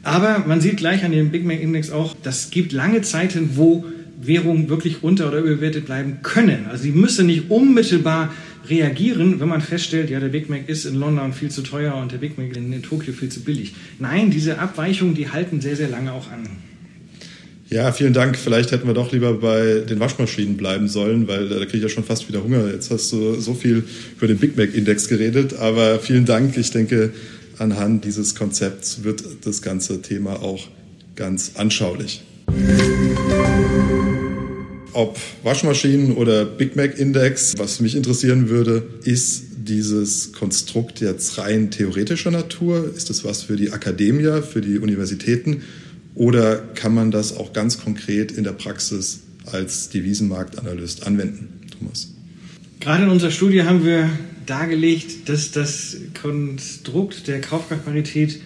Aber 0.04 0.44
man 0.46 0.60
sieht 0.60 0.76
gleich 0.76 1.04
an 1.04 1.10
dem 1.10 1.32
Big 1.32 1.44
Mac 1.44 1.60
Index 1.60 1.90
auch, 1.90 2.14
das 2.22 2.50
gibt 2.50 2.70
lange 2.70 3.02
Zeiten, 3.02 3.56
wo 3.56 3.84
Währung 4.20 4.68
wirklich 4.68 5.02
unter- 5.02 5.28
oder 5.28 5.38
überbewertet 5.38 5.86
bleiben 5.86 6.18
können. 6.22 6.66
Also 6.70 6.84
sie 6.84 6.92
müssen 6.92 7.26
nicht 7.26 7.50
unmittelbar 7.50 8.32
reagieren, 8.68 9.40
wenn 9.40 9.48
man 9.48 9.60
feststellt, 9.60 10.10
ja, 10.10 10.20
der 10.20 10.28
Big 10.28 10.48
Mac 10.48 10.68
ist 10.68 10.84
in 10.84 10.94
London 10.94 11.32
viel 11.32 11.50
zu 11.50 11.62
teuer 11.62 11.94
und 11.94 12.12
der 12.12 12.18
Big 12.18 12.38
Mac 12.38 12.56
in, 12.56 12.72
in 12.72 12.82
Tokio 12.82 13.12
viel 13.12 13.28
zu 13.28 13.40
billig. 13.40 13.74
Nein, 13.98 14.30
diese 14.30 14.58
Abweichungen, 14.58 15.14
die 15.14 15.28
halten 15.28 15.60
sehr, 15.60 15.76
sehr 15.76 15.88
lange 15.88 16.12
auch 16.12 16.30
an. 16.30 16.48
Ja, 17.68 17.90
vielen 17.90 18.12
Dank. 18.12 18.36
Vielleicht 18.36 18.70
hätten 18.70 18.86
wir 18.86 18.94
doch 18.94 19.10
lieber 19.10 19.34
bei 19.34 19.80
den 19.80 19.98
Waschmaschinen 19.98 20.56
bleiben 20.56 20.88
sollen, 20.88 21.26
weil 21.26 21.48
da 21.48 21.56
kriege 21.64 21.78
ich 21.78 21.82
ja 21.82 21.88
schon 21.88 22.04
fast 22.04 22.28
wieder 22.28 22.44
Hunger. 22.44 22.70
Jetzt 22.70 22.90
hast 22.92 23.10
du 23.12 23.34
so 23.40 23.54
viel 23.54 23.84
über 24.16 24.28
den 24.28 24.38
Big 24.38 24.56
Mac 24.56 24.72
Index 24.72 25.08
geredet, 25.08 25.54
aber 25.58 25.98
vielen 25.98 26.26
Dank. 26.26 26.56
Ich 26.56 26.70
denke, 26.70 27.12
anhand 27.58 28.04
dieses 28.04 28.36
Konzepts 28.36 29.02
wird 29.02 29.24
das 29.44 29.62
ganze 29.62 30.00
Thema 30.00 30.42
auch 30.42 30.68
ganz 31.16 31.52
anschaulich. 31.56 32.22
Ob 34.96 35.18
Waschmaschinen 35.42 36.12
oder 36.12 36.46
Big 36.46 36.74
Mac 36.74 36.98
Index, 36.98 37.52
was 37.58 37.80
mich 37.80 37.96
interessieren 37.96 38.48
würde, 38.48 38.82
ist 39.04 39.44
dieses 39.58 40.32
Konstrukt 40.32 41.02
jetzt 41.02 41.36
rein 41.36 41.70
theoretischer 41.70 42.30
Natur? 42.30 42.94
Ist 42.96 43.10
es 43.10 43.22
was 43.22 43.42
für 43.42 43.56
die 43.56 43.72
Akademie, 43.72 44.40
für 44.40 44.62
die 44.62 44.78
Universitäten? 44.78 45.64
Oder 46.14 46.56
kann 46.56 46.94
man 46.94 47.10
das 47.10 47.36
auch 47.36 47.52
ganz 47.52 47.78
konkret 47.78 48.32
in 48.32 48.44
der 48.44 48.52
Praxis 48.52 49.20
als 49.44 49.90
Devisenmarktanalyst 49.90 51.06
anwenden, 51.06 51.60
Thomas? 51.78 52.14
Gerade 52.80 53.04
in 53.04 53.10
unserer 53.10 53.32
Studie 53.32 53.64
haben 53.64 53.84
wir 53.84 54.08
dargelegt, 54.46 55.28
dass 55.28 55.50
das 55.50 55.98
Konstrukt 56.22 57.28
der 57.28 57.42
Kaufkraftparität 57.42 58.40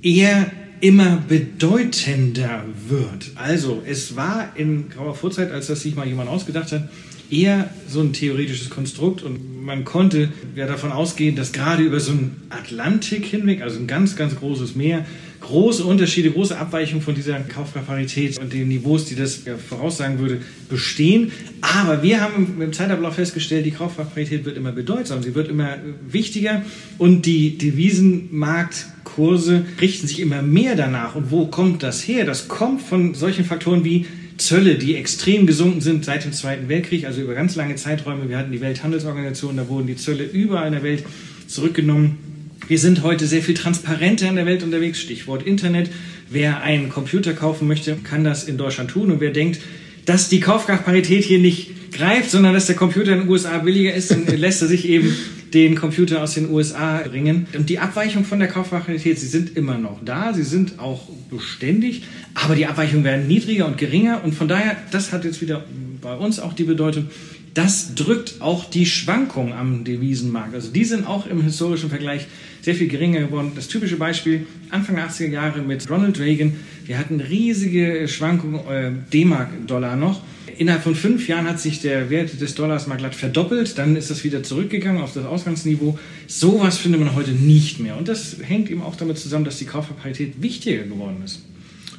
eher 0.00 0.50
immer 0.84 1.16
bedeutender 1.16 2.62
wird. 2.88 3.30
Also 3.36 3.82
es 3.86 4.16
war 4.16 4.50
in 4.54 4.90
grauer 4.90 5.14
Vorzeit, 5.14 5.50
als 5.50 5.68
das 5.68 5.80
sich 5.80 5.96
mal 5.96 6.06
jemand 6.06 6.28
ausgedacht 6.28 6.72
hat, 6.72 6.90
eher 7.30 7.70
so 7.88 8.02
ein 8.02 8.12
theoretisches 8.12 8.68
Konstrukt 8.68 9.22
und 9.22 9.64
man 9.64 9.86
konnte 9.86 10.30
ja 10.54 10.66
davon 10.66 10.92
ausgehen, 10.92 11.36
dass 11.36 11.52
gerade 11.52 11.82
über 11.84 12.00
so 12.00 12.12
einen 12.12 12.42
Atlantik 12.50 13.24
hinweg, 13.24 13.62
also 13.62 13.78
ein 13.78 13.86
ganz, 13.86 14.14
ganz 14.14 14.36
großes 14.36 14.76
Meer, 14.76 15.06
große 15.44 15.84
Unterschiede, 15.84 16.30
große 16.30 16.58
Abweichungen 16.58 17.02
von 17.02 17.14
dieser 17.14 17.38
Kaufkraftparität 17.40 18.38
und 18.38 18.52
den 18.52 18.68
Niveaus, 18.68 19.04
die 19.04 19.14
das 19.14 19.42
voraussagen 19.68 20.18
würde, 20.18 20.40
bestehen. 20.68 21.32
Aber 21.60 22.02
wir 22.02 22.20
haben 22.20 22.60
im 22.60 22.72
Zeitablauf 22.72 23.14
festgestellt, 23.14 23.66
die 23.66 23.70
Kaufkraftparität 23.70 24.44
wird 24.44 24.56
immer 24.56 24.72
bedeutsamer, 24.72 25.22
sie 25.22 25.34
wird 25.34 25.48
immer 25.48 25.76
wichtiger 26.08 26.62
und 26.98 27.26
die 27.26 27.58
Devisenmarktkurse 27.58 29.64
richten 29.80 30.06
sich 30.06 30.20
immer 30.20 30.42
mehr 30.42 30.76
danach. 30.76 31.14
Und 31.14 31.30
wo 31.30 31.46
kommt 31.46 31.82
das 31.82 32.06
her? 32.08 32.24
Das 32.24 32.48
kommt 32.48 32.82
von 32.82 33.14
solchen 33.14 33.44
Faktoren 33.44 33.84
wie 33.84 34.06
Zölle, 34.36 34.74
die 34.74 34.96
extrem 34.96 35.46
gesunken 35.46 35.80
sind 35.80 36.04
seit 36.04 36.24
dem 36.24 36.32
Zweiten 36.32 36.68
Weltkrieg, 36.68 37.06
also 37.06 37.20
über 37.20 37.34
ganz 37.34 37.54
lange 37.54 37.76
Zeiträume. 37.76 38.28
Wir 38.28 38.38
hatten 38.38 38.50
die 38.50 38.60
Welthandelsorganisation, 38.60 39.56
da 39.56 39.68
wurden 39.68 39.86
die 39.86 39.96
Zölle 39.96 40.24
überall 40.24 40.66
in 40.66 40.72
der 40.72 40.82
Welt 40.82 41.04
zurückgenommen. 41.46 42.33
Wir 42.66 42.78
sind 42.78 43.02
heute 43.02 43.26
sehr 43.26 43.42
viel 43.42 43.54
transparenter 43.54 44.26
in 44.26 44.36
der 44.36 44.46
Welt 44.46 44.62
unterwegs. 44.62 44.98
Stichwort 44.98 45.46
Internet. 45.46 45.90
Wer 46.30 46.62
einen 46.62 46.88
Computer 46.88 47.34
kaufen 47.34 47.68
möchte, 47.68 47.96
kann 47.96 48.24
das 48.24 48.44
in 48.44 48.56
Deutschland 48.56 48.90
tun. 48.90 49.10
Und 49.10 49.20
wer 49.20 49.32
denkt, 49.32 49.60
dass 50.06 50.30
die 50.30 50.40
Kaufkraftparität 50.40 51.24
hier 51.24 51.40
nicht 51.40 51.92
greift, 51.92 52.30
sondern 52.30 52.54
dass 52.54 52.66
der 52.66 52.76
Computer 52.76 53.12
in 53.12 53.20
den 53.20 53.28
USA 53.28 53.58
billiger 53.58 53.92
ist, 53.92 54.10
dann 54.10 54.26
lässt 54.36 54.62
er 54.62 54.68
sich 54.68 54.88
eben 54.88 55.14
den 55.52 55.74
Computer 55.74 56.22
aus 56.22 56.34
den 56.34 56.50
USA 56.50 57.02
bringen. 57.06 57.46
Und 57.54 57.68
die 57.68 57.78
Abweichung 57.78 58.24
von 58.24 58.38
der 58.38 58.48
Kaufkraftparität, 58.48 59.18
sie 59.18 59.28
sind 59.28 59.56
immer 59.56 59.76
noch 59.76 60.02
da, 60.02 60.32
sie 60.32 60.42
sind 60.42 60.78
auch 60.78 61.08
beständig, 61.30 62.02
aber 62.32 62.56
die 62.56 62.66
Abweichungen 62.66 63.04
werden 63.04 63.28
niedriger 63.28 63.66
und 63.66 63.76
geringer. 63.76 64.22
Und 64.24 64.34
von 64.34 64.48
daher, 64.48 64.76
das 64.90 65.12
hat 65.12 65.24
jetzt 65.24 65.42
wieder 65.42 65.64
bei 66.00 66.14
uns 66.16 66.40
auch 66.40 66.54
die 66.54 66.64
Bedeutung, 66.64 67.08
das 67.54 67.94
drückt 67.94 68.40
auch 68.40 68.68
die 68.68 68.84
Schwankung 68.84 69.52
am 69.52 69.84
Devisenmarkt. 69.84 70.54
Also 70.54 70.70
die 70.70 70.84
sind 70.84 71.06
auch 71.06 71.26
im 71.26 71.42
historischen 71.42 71.88
Vergleich 71.88 72.26
sehr 72.62 72.74
viel 72.74 72.88
geringer 72.88 73.20
geworden. 73.20 73.52
Das 73.54 73.68
typische 73.68 73.96
Beispiel 73.96 74.46
Anfang 74.70 74.96
der 74.96 75.08
80er 75.08 75.28
Jahre 75.28 75.62
mit 75.62 75.88
Ronald 75.88 76.18
Reagan. 76.18 76.54
Wir 76.84 76.98
hatten 76.98 77.20
riesige 77.20 78.08
Schwankungen 78.08 78.60
äh, 78.68 78.90
D-Mark-Dollar 79.12 79.94
noch. 79.94 80.20
Innerhalb 80.58 80.82
von 80.82 80.94
fünf 80.94 81.28
Jahren 81.28 81.48
hat 81.48 81.60
sich 81.60 81.80
der 81.80 82.10
Wert 82.10 82.40
des 82.40 82.54
Dollars 82.54 82.86
mal 82.86 82.96
glatt 82.96 83.14
verdoppelt. 83.14 83.78
Dann 83.78 83.96
ist 83.96 84.10
das 84.10 84.24
wieder 84.24 84.42
zurückgegangen 84.42 85.00
auf 85.00 85.12
das 85.12 85.24
Ausgangsniveau. 85.24 85.98
Sowas 86.26 86.78
findet 86.78 87.00
man 87.00 87.14
heute 87.14 87.32
nicht 87.32 87.78
mehr. 87.78 87.96
Und 87.96 88.08
das 88.08 88.36
hängt 88.42 88.70
eben 88.70 88.82
auch 88.82 88.96
damit 88.96 89.18
zusammen, 89.18 89.44
dass 89.44 89.58
die 89.58 89.64
Kaufparität 89.64 90.42
wichtiger 90.42 90.82
geworden 90.82 91.22
ist. 91.24 91.40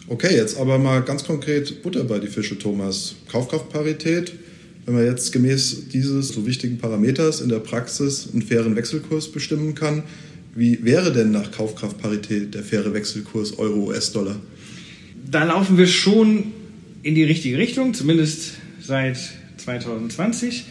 Okay, 0.07 0.35
jetzt 0.35 0.57
aber 0.57 0.77
mal 0.77 1.01
ganz 1.01 1.23
konkret 1.23 1.81
Butter 1.81 2.03
bei 2.03 2.19
die 2.19 2.27
Fische, 2.27 2.59
Thomas. 2.59 3.15
Kaufkraftparität 3.31 4.33
wenn 4.85 4.93
man 4.93 5.05
jetzt 5.05 5.31
gemäß 5.31 5.89
dieses 5.91 6.29
so 6.29 6.45
wichtigen 6.45 6.77
Parameters 6.77 7.41
in 7.41 7.49
der 7.49 7.59
Praxis 7.59 8.29
einen 8.31 8.41
fairen 8.41 8.75
Wechselkurs 8.75 9.31
bestimmen 9.31 9.73
kann, 9.73 10.03
wie 10.55 10.83
wäre 10.83 11.11
denn 11.11 11.31
nach 11.31 11.51
Kaufkraftparität 11.51 12.53
der 12.53 12.63
faire 12.63 12.93
Wechselkurs 12.93 13.57
Euro-US-Dollar? 13.57 14.37
Da 15.29 15.43
laufen 15.43 15.77
wir 15.77 15.87
schon 15.87 16.53
in 17.03 17.15
die 17.15 17.23
richtige 17.23 17.57
Richtung, 17.57 17.93
zumindest 17.93 18.53
seit 18.79 19.17
2020. 19.57 20.65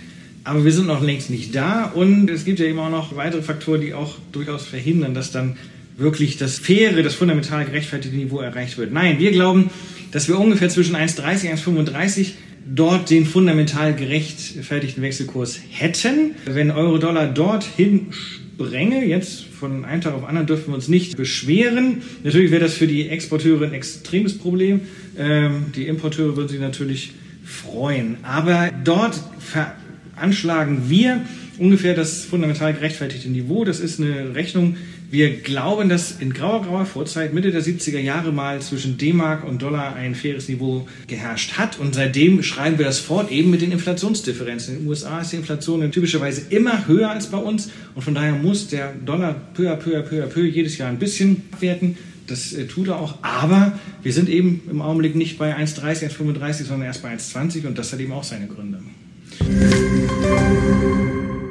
Aber 0.45 0.65
wir 0.65 0.73
sind 0.73 0.87
noch 0.87 1.03
längst 1.03 1.31
nicht 1.31 1.55
da 1.55 1.87
und 1.87 2.31
es 2.31 2.45
gibt 2.45 2.61
ja 2.61 2.67
eben 2.67 2.79
auch 2.79 2.91
noch 2.91 3.17
weitere 3.17 3.43
Faktoren, 3.43 3.81
die 3.81 3.95
auch 3.95 4.17
durchaus 4.33 4.65
verhindern, 4.65 5.15
dass 5.15 5.33
dann 5.33 5.57
wirklich 5.97 6.37
das 6.37 6.59
faire, 6.59 7.03
das 7.03 7.15
fundamental 7.15 7.65
gerechtfertigte 7.65 8.17
Niveau 8.17 8.41
erreicht 8.41 8.79
wird. 8.79 8.93
Nein, 8.93 9.19
wir 9.19 9.33
glauben, 9.33 9.71
dass 10.13 10.29
wir 10.29 10.39
ungefähr 10.39 10.69
zwischen 10.69 10.97
1,30 10.97 11.69
und 11.69 11.91
1,35 11.91 12.33
dort 12.67 13.11
den 13.11 13.27
fundamental 13.27 13.95
gerechtfertigten 13.95 15.03
Wechselkurs 15.03 15.61
hätten. 15.71 16.35
Wenn 16.47 16.71
Euro-Dollar 16.71 17.27
dorthin 17.27 18.09
sprenge, 18.13 19.05
jetzt 19.05 19.45
von 19.45 19.85
einem 19.85 20.01
Tag 20.01 20.15
auf 20.15 20.21
den 20.21 20.29
anderen 20.29 20.47
dürfen 20.47 20.69
wir 20.69 20.75
uns 20.75 20.89
nicht 20.89 21.17
beschweren. 21.17 22.03
Natürlich 22.23 22.51
wäre 22.51 22.63
das 22.63 22.75
für 22.75 22.87
die 22.87 23.09
Exporteure 23.09 23.67
ein 23.67 23.73
extremes 23.73 24.39
Problem. 24.39 24.83
Ähm, 25.19 25.67
die 25.75 25.87
Importeure 25.87 26.37
würden 26.37 26.49
sich 26.49 26.61
natürlich 26.61 27.13
freuen. 27.45 28.17
Aber 28.23 28.71
dort 28.85 29.21
veranschlagen 29.39 30.89
wir 30.89 31.21
ungefähr 31.59 31.95
das 31.95 32.25
fundamental 32.25 32.73
gerechtfertigte 32.75 33.29
Niveau. 33.29 33.65
Das 33.65 33.81
ist 33.81 34.01
eine 34.01 34.35
Rechnung, 34.35 34.77
wir 35.15 35.31
glauben, 35.31 35.89
dass 35.89 36.11
in 36.11 36.33
grauer, 36.33 36.65
grauer 36.65 36.87
Vorzeit, 36.87 37.33
Mitte 37.33 37.53
der 37.53 37.63
70er 37.63 38.01
Jahre 38.01 38.33
mal 38.33 38.61
zwischen 38.61 38.99
D-Mark 38.99 39.45
und 39.45 39.63
Dollar 39.63 39.95
ein 39.95 40.17
faires 40.17 40.49
Niveau 40.49 40.89
geherrscht 41.07 41.57
hat. 41.57 41.79
Und 41.79 41.95
seitdem 41.95 42.43
schreiben 42.43 42.79
wir 42.79 42.87
das 42.87 42.99
fort, 42.99 43.31
eben 43.31 43.49
mit 43.49 43.63
den 43.63 43.71
Inflationsdifferenzen. 43.71 44.75
In 44.75 44.81
den 44.81 44.89
USA 44.89 45.21
ist 45.21 45.31
die 45.31 45.37
Inflation 45.37 45.89
typischerweise 45.93 46.47
immer 46.51 46.89
höher 46.89 47.11
als 47.11 47.29
bei 47.29 47.39
uns. 47.39 47.71
Und 47.95 48.03
von 48.03 48.17
daher 48.17 48.33
muss 48.33 48.67
der 48.67 48.93
Dollar 49.07 49.37
peu 49.55 49.71
à 49.71 49.77
peu 49.77 49.97
à 49.97 50.03
peu 50.03 50.21
à 50.21 50.27
peu 50.27 50.45
jedes 50.47 50.79
Jahr 50.79 50.89
ein 50.89 50.99
bisschen 50.99 51.45
abwerten. 51.53 51.97
Das 52.27 52.53
äh, 52.53 52.67
tut 52.67 52.89
er 52.89 52.99
auch. 52.99 53.19
Aber 53.23 53.79
wir 54.03 54.13
sind 54.13 54.29
eben 54.29 54.63
im 54.69 54.83
Augenblick 54.83 55.15
nicht 55.15 55.39
bei 55.39 55.57
1,30, 55.57 56.09
1,35, 56.11 56.65
sondern 56.65 56.89
erst 56.89 57.03
bei 57.03 57.15
1,20. 57.15 57.69
Und 57.69 57.79
das 57.79 57.93
hat 57.93 58.01
eben 58.01 58.11
auch 58.11 58.25
seine 58.25 58.49
Gründe. 58.49 58.81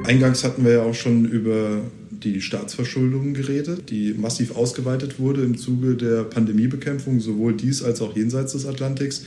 Eingangs 0.04 0.44
hatten 0.44 0.66
wir 0.66 0.74
ja 0.74 0.82
auch 0.82 0.94
schon 0.94 1.24
über 1.24 1.80
die 2.24 2.42
Staatsverschuldung 2.42 3.34
geredet, 3.34 3.90
die 3.90 4.14
massiv 4.14 4.56
ausgeweitet 4.56 5.20
wurde 5.20 5.44
im 5.44 5.58
Zuge 5.58 5.96
der 5.96 6.24
Pandemiebekämpfung, 6.24 7.20
sowohl 7.20 7.54
dies 7.54 7.84
als 7.84 8.02
auch 8.02 8.16
jenseits 8.16 8.54
des 8.54 8.66
Atlantiks. 8.66 9.24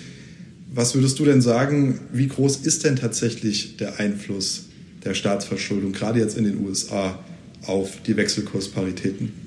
Was 0.73 0.95
würdest 0.95 1.19
du 1.19 1.25
denn 1.25 1.41
sagen, 1.41 2.01
wie 2.13 2.29
groß 2.29 2.59
ist 2.59 2.85
denn 2.85 2.97
tatsächlich 2.97 3.77
der 3.77 3.99
Einfluss 3.99 4.67
der 5.05 5.15
Staatsverschuldung, 5.15 5.93
gerade 5.93 6.19
jetzt 6.19 6.37
in 6.37 6.45
den 6.45 6.65
USA, 6.65 7.23
auf 7.67 8.03
die 8.03 8.17
Wechselkursparitäten? 8.17 9.46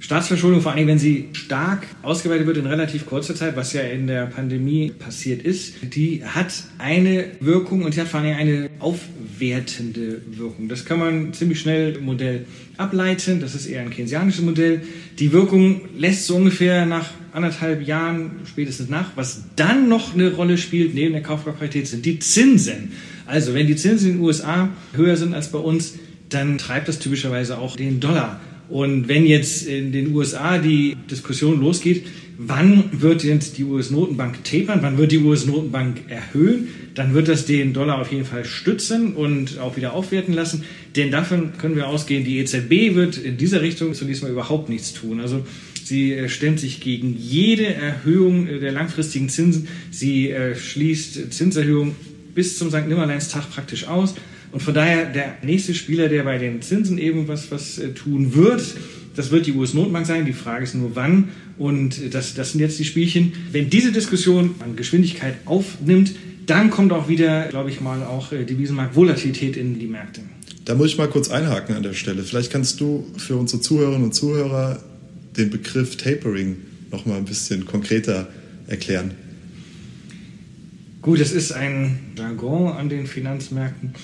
Staatsverschuldung, 0.00 0.62
vor 0.62 0.72
allem 0.72 0.86
wenn 0.86 0.98
sie 0.98 1.28
stark 1.34 1.86
ausgeweitet 2.00 2.46
wird 2.46 2.56
in 2.56 2.66
relativ 2.66 3.04
kurzer 3.04 3.34
Zeit, 3.34 3.54
was 3.54 3.74
ja 3.74 3.82
in 3.82 4.06
der 4.06 4.26
Pandemie 4.26 4.92
passiert 4.98 5.42
ist, 5.42 5.74
die 5.82 6.24
hat 6.24 6.52
eine 6.78 7.26
Wirkung 7.40 7.82
und 7.82 7.92
sie 7.92 8.00
hat 8.00 8.08
vor 8.08 8.20
allem 8.20 8.34
eine 8.34 8.70
aufwertende 8.78 10.22
Wirkung. 10.26 10.70
Das 10.70 10.86
kann 10.86 10.98
man 10.98 11.34
ziemlich 11.34 11.60
schnell 11.60 11.96
im 11.96 12.06
Modell 12.06 12.46
ableiten. 12.78 13.40
Das 13.40 13.54
ist 13.54 13.66
eher 13.66 13.82
ein 13.82 13.90
keynesianisches 13.90 14.42
Modell. 14.42 14.80
Die 15.18 15.32
Wirkung 15.32 15.82
lässt 15.94 16.26
so 16.26 16.36
ungefähr 16.36 16.86
nach 16.86 17.10
anderthalb 17.32 17.86
Jahren 17.86 18.40
spätestens 18.46 18.88
nach. 18.88 19.10
Was 19.16 19.44
dann 19.56 19.90
noch 19.90 20.14
eine 20.14 20.32
Rolle 20.32 20.56
spielt 20.56 20.94
neben 20.94 21.12
der 21.12 21.22
Kaufkraftparität 21.22 21.86
sind 21.86 22.06
die 22.06 22.18
Zinsen. 22.18 22.92
Also 23.26 23.52
wenn 23.52 23.66
die 23.66 23.76
Zinsen 23.76 24.12
in 24.12 24.16
den 24.16 24.24
USA 24.24 24.70
höher 24.94 25.18
sind 25.18 25.34
als 25.34 25.52
bei 25.52 25.58
uns, 25.58 25.98
dann 26.30 26.56
treibt 26.56 26.88
das 26.88 27.00
typischerweise 27.00 27.58
auch 27.58 27.76
den 27.76 28.00
Dollar 28.00 28.40
und 28.70 29.08
wenn 29.08 29.26
jetzt 29.26 29.66
in 29.66 29.92
den 29.92 30.14
USA 30.14 30.58
die 30.58 30.96
Diskussion 31.10 31.60
losgeht, 31.60 32.06
wann 32.38 32.84
wird 32.92 33.22
jetzt 33.22 33.58
die 33.58 33.64
US-Notenbank 33.64 34.44
tapern, 34.44 34.78
wann 34.82 34.96
wird 34.96 35.12
die 35.12 35.18
US-Notenbank 35.18 36.04
erhöhen, 36.08 36.68
dann 36.94 37.12
wird 37.12 37.28
das 37.28 37.44
den 37.44 37.72
Dollar 37.72 38.00
auf 38.00 38.10
jeden 38.12 38.24
Fall 38.24 38.44
stützen 38.44 39.14
und 39.14 39.58
auch 39.58 39.76
wieder 39.76 39.92
aufwerten 39.92 40.32
lassen. 40.32 40.64
Denn 40.96 41.10
davon 41.10 41.58
können 41.58 41.76
wir 41.76 41.88
ausgehen, 41.88 42.24
die 42.24 42.38
EZB 42.38 42.94
wird 42.94 43.18
in 43.18 43.36
dieser 43.36 43.60
Richtung 43.60 43.92
zunächst 43.94 44.22
mal 44.22 44.30
überhaupt 44.30 44.68
nichts 44.68 44.94
tun. 44.94 45.20
Also 45.20 45.44
Sie 45.90 46.12
äh, 46.12 46.28
stemmt 46.28 46.60
sich 46.60 46.80
gegen 46.80 47.16
jede 47.18 47.74
Erhöhung 47.74 48.46
äh, 48.46 48.60
der 48.60 48.70
langfristigen 48.70 49.28
Zinsen. 49.28 49.66
Sie 49.90 50.30
äh, 50.30 50.54
schließt 50.54 51.32
Zinserhöhungen 51.32 51.96
bis 52.32 52.58
zum 52.58 52.70
St. 52.70 52.86
Nimmerleinstag 52.86 53.50
praktisch 53.50 53.88
aus. 53.88 54.14
Und 54.52 54.62
von 54.62 54.74
daher 54.74 55.06
der 55.06 55.36
nächste 55.42 55.74
Spieler, 55.74 56.08
der 56.08 56.24
bei 56.24 56.38
den 56.38 56.60
Zinsen 56.62 56.98
eben 56.98 57.28
was, 57.28 57.50
was 57.50 57.80
tun 57.94 58.34
wird, 58.34 58.62
das 59.16 59.30
wird 59.30 59.46
die 59.46 59.52
US-Notenbank 59.52 60.06
sein. 60.06 60.24
Die 60.24 60.32
Frage 60.32 60.64
ist 60.64 60.74
nur, 60.74 60.94
wann. 60.94 61.28
Und 61.58 62.14
das, 62.14 62.34
das 62.34 62.52
sind 62.52 62.60
jetzt 62.60 62.78
die 62.78 62.84
Spielchen. 62.84 63.32
Wenn 63.52 63.70
diese 63.70 63.92
Diskussion 63.92 64.54
an 64.60 64.76
Geschwindigkeit 64.76 65.34
aufnimmt, 65.44 66.12
dann 66.46 66.70
kommt 66.70 66.92
auch 66.92 67.08
wieder, 67.08 67.48
glaube 67.48 67.70
ich 67.70 67.80
mal, 67.80 68.02
auch 68.02 68.30
Devisenmarkt-Volatilität 68.30 69.56
in 69.56 69.78
die 69.78 69.86
Märkte. 69.86 70.22
Da 70.64 70.74
muss 70.74 70.88
ich 70.88 70.98
mal 70.98 71.08
kurz 71.08 71.30
einhaken 71.30 71.76
an 71.76 71.82
der 71.82 71.94
Stelle. 71.94 72.22
Vielleicht 72.22 72.50
kannst 72.50 72.80
du 72.80 73.06
für 73.16 73.36
unsere 73.36 73.60
Zuhörerinnen 73.60 74.04
und 74.04 74.14
Zuhörer 74.14 74.82
den 75.36 75.50
Begriff 75.50 75.96
Tapering 75.96 76.56
noch 76.90 77.06
mal 77.06 77.16
ein 77.16 77.24
bisschen 77.24 77.66
konkreter 77.66 78.28
erklären. 78.66 79.12
Gut, 81.02 81.18
es 81.20 81.32
ist 81.32 81.52
ein 81.52 81.98
Jargon 82.16 82.72
an 82.72 82.88
den 82.88 83.06
Finanzmärkten. 83.06 83.94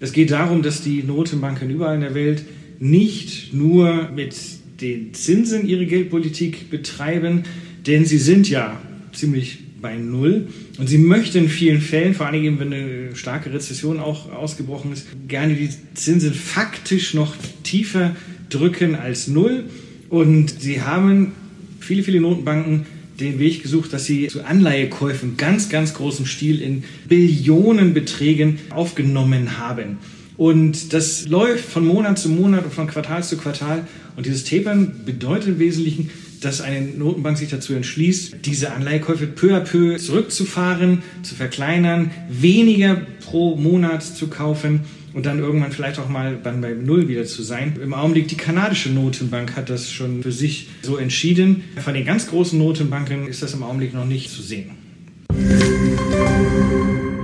Es 0.00 0.12
geht 0.12 0.30
darum, 0.30 0.62
dass 0.62 0.82
die 0.82 1.02
Notenbanken 1.02 1.68
überall 1.68 1.94
in 1.94 2.00
der 2.00 2.14
Welt 2.14 2.42
nicht 2.78 3.52
nur 3.52 4.10
mit 4.10 4.34
den 4.80 5.12
Zinsen 5.12 5.68
ihre 5.68 5.84
Geldpolitik 5.84 6.70
betreiben, 6.70 7.42
denn 7.86 8.06
sie 8.06 8.16
sind 8.16 8.48
ja 8.48 8.80
ziemlich 9.12 9.58
bei 9.82 9.96
Null. 9.96 10.48
Und 10.78 10.88
sie 10.88 10.96
möchten 10.96 11.38
in 11.38 11.48
vielen 11.50 11.82
Fällen, 11.82 12.14
vor 12.14 12.26
allem 12.26 12.58
wenn 12.58 12.72
eine 12.72 13.14
starke 13.14 13.52
Rezession 13.52 14.00
auch 14.00 14.32
ausgebrochen 14.32 14.92
ist, 14.92 15.06
gerne 15.28 15.54
die 15.54 15.68
Zinsen 15.94 16.32
faktisch 16.32 17.12
noch 17.12 17.34
tiefer 17.62 18.16
drücken 18.48 18.94
als 18.94 19.28
Null. 19.28 19.64
Und 20.08 20.62
sie 20.62 20.80
haben 20.80 21.32
viele, 21.78 22.02
viele 22.02 22.22
Notenbanken 22.22 22.86
den 23.20 23.38
Weg 23.38 23.62
gesucht, 23.62 23.92
dass 23.92 24.06
sie 24.06 24.28
zu 24.28 24.44
Anleihekäufen 24.44 25.36
ganz, 25.36 25.68
ganz 25.68 25.94
großem 25.94 26.26
Stil 26.26 26.60
in 26.60 26.84
Billionenbeträgen 27.08 28.58
aufgenommen 28.70 29.58
haben. 29.58 29.98
Und 30.36 30.94
das 30.94 31.28
läuft 31.28 31.66
von 31.66 31.86
Monat 31.86 32.18
zu 32.18 32.30
Monat 32.30 32.64
und 32.64 32.72
von 32.72 32.86
Quartal 32.86 33.22
zu 33.22 33.36
Quartal. 33.36 33.86
Und 34.16 34.26
dieses 34.26 34.44
Tapern 34.44 35.02
bedeutet 35.04 35.48
im 35.48 35.58
Wesentlichen, 35.58 36.10
dass 36.40 36.62
eine 36.62 36.80
Notenbank 36.80 37.36
sich 37.36 37.50
dazu 37.50 37.74
entschließt, 37.74 38.36
diese 38.44 38.72
Anleihekäufe 38.72 39.26
peu 39.26 39.54
à 39.54 39.60
peu 39.60 39.98
zurückzufahren, 39.98 41.02
zu 41.22 41.34
verkleinern, 41.34 42.10
weniger 42.30 43.02
pro 43.20 43.56
Monat 43.56 44.02
zu 44.02 44.28
kaufen 44.28 44.80
und 45.12 45.26
dann 45.26 45.38
irgendwann 45.38 45.72
vielleicht 45.72 45.98
auch 45.98 46.08
mal 46.08 46.38
dann 46.42 46.60
bei 46.60 46.72
Null 46.72 47.08
wieder 47.08 47.24
zu 47.24 47.42
sein. 47.42 47.74
Im 47.82 47.94
Augenblick 47.94 48.28
die 48.28 48.36
kanadische 48.36 48.90
Notenbank 48.90 49.56
hat 49.56 49.70
das 49.70 49.90
schon 49.90 50.22
für 50.22 50.32
sich 50.32 50.68
so 50.82 50.96
entschieden. 50.96 51.64
Von 51.82 51.94
den 51.94 52.04
ganz 52.04 52.28
großen 52.28 52.58
Notenbanken 52.58 53.26
ist 53.26 53.42
das 53.42 53.54
im 53.54 53.62
Augenblick 53.62 53.94
noch 53.94 54.06
nicht 54.06 54.30
zu 54.30 54.42
sehen. 54.42 54.70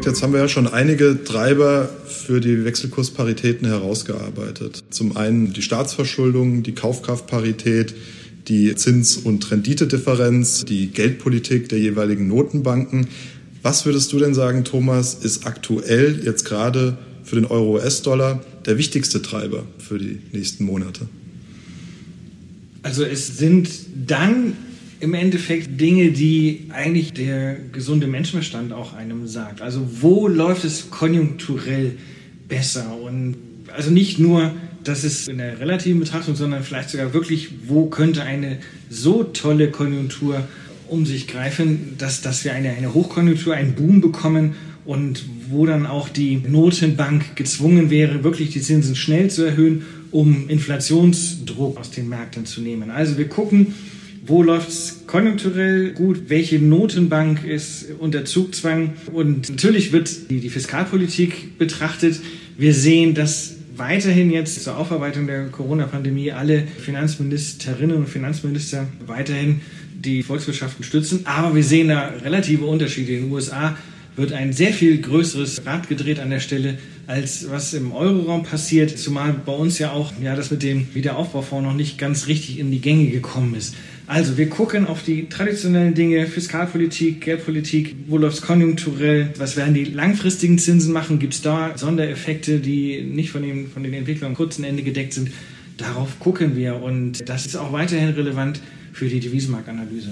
Jetzt 0.05 0.23
haben 0.23 0.33
wir 0.33 0.41
ja 0.41 0.49
schon 0.49 0.69
einige 0.69 1.25
Treiber 1.25 1.89
für 2.07 2.41
die 2.41 2.65
Wechselkursparitäten 2.65 3.67
herausgearbeitet. 3.67 4.85
Zum 4.91 5.17
einen 5.17 5.53
die 5.53 5.63
Staatsverschuldung, 5.63 6.63
die 6.63 6.77
Kaufkraftparität, 6.77 7.95
die 8.47 8.75
Zins- 8.77 9.17
und 9.17 9.51
Renditedifferenz, 9.51 10.65
die 10.65 10.89
Geldpolitik 10.89 11.69
der 11.69 11.81
jeweiligen 11.81 12.29
Notenbanken. 12.29 13.09
Was 13.63 13.85
würdest 13.85 14.13
du 14.13 14.21
denn 14.21 14.33
sagen, 14.33 14.63
Thomas, 14.63 15.15
ist 15.15 15.45
aktuell 15.45 16.21
jetzt 16.25 16.45
gerade 16.45 16.97
für 17.27 17.35
den 17.35 17.45
Euro-US-Dollar 17.45 18.41
der 18.65 18.79
wichtigste 18.79 19.21
Treiber 19.21 19.65
für 19.79 19.99
die 19.99 20.21
nächsten 20.33 20.65
Monate? 20.65 21.09
Also 22.83 23.05
es 23.05 23.37
sind 23.37 23.69
dann 24.07 24.53
im 25.01 25.13
Endeffekt 25.13 25.81
Dinge, 25.81 26.13
die 26.13 26.69
eigentlich 26.71 27.13
der 27.13 27.57
gesunde 27.73 28.07
Menschenverstand 28.07 28.73
auch 28.73 28.95
einem 28.95 29.27
sagt. 29.27 29.61
Also 29.61 29.87
wo 30.01 30.29
läuft 30.29 30.65
es 30.65 30.89
konjunkturell 30.91 31.97
besser? 32.49 32.97
Und 33.03 33.37
also 33.75 33.91
nicht 33.91 34.21
nur 34.21 34.53
das 34.85 35.03
ist 35.03 35.29
in 35.29 35.39
der 35.39 35.59
relativen 35.59 35.99
Betrachtung, 35.99 36.37
sondern 36.37 36.63
vielleicht 36.63 36.91
sogar 36.91 37.13
wirklich, 37.13 37.49
wo 37.67 37.87
könnte 37.87 38.23
eine 38.23 38.59
so 38.89 39.25
tolle 39.25 39.73
Konjunktur 39.73 40.45
um 40.87 41.05
sich 41.05 41.27
greifen, 41.27 41.97
dass, 41.99 42.23
dass 42.23 42.45
wir 42.45 42.53
eine, 42.53 42.71
eine 42.71 42.95
Hochkonjunktur, 42.95 43.53
einen 43.53 43.75
Boom 43.75 44.01
bekommen 44.01 44.55
und 44.87 45.25
wo 45.51 45.67
dann 45.67 45.87
auch 45.87 46.09
die 46.09 46.37
Notenbank 46.37 47.37
gezwungen 47.37 47.91
wäre, 47.91 48.25
wirklich 48.25 48.51
die 48.51 48.61
Zinsen 48.61 48.97
schnell 48.97 49.31
zu 49.31 49.45
erhöhen, 49.45 49.85
um 50.11 50.49
Inflationsdruck 50.49 51.79
aus 51.79 51.91
den 51.91 52.09
Märkten 52.09 52.47
zu 52.47 52.61
nehmen. 52.61 52.91
Also 52.91 53.19
wir 53.19 53.29
gucken, 53.29 53.75
wo 54.25 54.43
läuft 54.43 54.69
es 54.69 55.05
konjunkturell 55.07 55.93
gut, 55.93 56.29
welche 56.29 56.59
Notenbank 56.59 57.45
ist 57.45 57.87
unter 57.99 58.25
Zugzwang 58.25 58.95
und 59.13 59.51
natürlich 59.51 59.93
wird 59.93 60.31
die, 60.31 60.41
die 60.41 60.51
Fiskalpolitik 60.51 61.59
betrachtet. 61.59 62.21
Wir 62.57 62.75
sehen, 62.75 63.15
dass 63.15 63.57
weiterhin 63.77 64.31
jetzt 64.31 64.65
zur 64.65 64.79
Aufarbeitung 64.79 65.27
der 65.27 65.49
Corona-Pandemie 65.49 66.33
alle 66.33 66.65
Finanzministerinnen 66.67 67.97
und 67.97 68.09
Finanzminister 68.09 68.87
weiterhin 69.07 69.61
die 69.95 70.23
Volkswirtschaften 70.23 70.85
stützen. 70.85 71.21
Aber 71.25 71.55
wir 71.55 71.65
sehen 71.65 71.89
da 71.89 72.09
relative 72.25 72.65
Unterschiede. 72.65 73.13
In 73.13 73.25
den 73.25 73.33
USA 73.33 73.77
wird 74.17 74.33
ein 74.33 74.53
sehr 74.53 74.73
viel 74.73 74.99
größeres 75.01 75.67
Rad 75.67 75.89
gedreht 75.89 76.19
an 76.19 76.31
der 76.31 76.41
Stelle, 76.41 76.79
als 77.07 77.51
was 77.51 77.75
im 77.75 77.93
Euroraum 77.93 78.43
passiert. 78.43 78.99
Zumal 78.99 79.35
bei 79.45 79.53
uns 79.53 79.79
ja 79.79 79.93
auch 79.93 80.13
ja, 80.21 80.35
das 80.35 80.51
mit 80.51 80.63
dem 80.63 80.89
Wiederaufbaufonds 80.95 81.67
noch 81.67 81.75
nicht 81.75 81.99
ganz 81.99 82.27
richtig 82.27 82.59
in 82.59 82.71
die 82.71 82.81
Gänge 82.81 83.09
gekommen 83.09 83.55
ist. 83.55 83.75
Also 84.09 84.39
wir 84.39 84.49
gucken 84.49 84.87
auf 84.87 85.03
die 85.03 85.29
traditionellen 85.29 85.95
Dinge, 85.95 86.27
Fiskalpolitik, 86.27 87.23
Geldpolitik, 87.23 87.97
wo 88.07 88.19
läuft 88.19 88.37
es 88.37 88.43
konjunkturell, 88.43 89.31
was 89.37 89.57
werden 89.57 89.75
die 89.75 89.85
langfristigen 89.85 90.59
Zinsen 90.59 90.93
machen, 90.93 91.19
gibt 91.19 91.35
es 91.35 91.43
da 91.43 91.77
Sondereffekte, 91.77 92.61
die 92.61 93.03
nicht 93.03 93.31
von 93.31 93.43
den, 93.43 93.69
von 93.69 93.83
den 93.83 93.93
Entwicklungen 93.95 94.33
am 94.33 94.37
kurzen 94.37 94.65
Ende 94.65 94.85
gedeckt 94.85 95.13
sind. 95.13 95.33
Darauf 95.77 96.21
gucken 96.21 96.57
wir 96.57 96.81
und 96.83 97.29
das 97.29 97.47
ist 97.47 97.57
auch 97.57 97.73
weiterhin 97.73 98.11
relevant 98.11 98.61
für 98.93 99.09
die 99.09 99.21
Devisenmarktanalyse. 99.21 100.11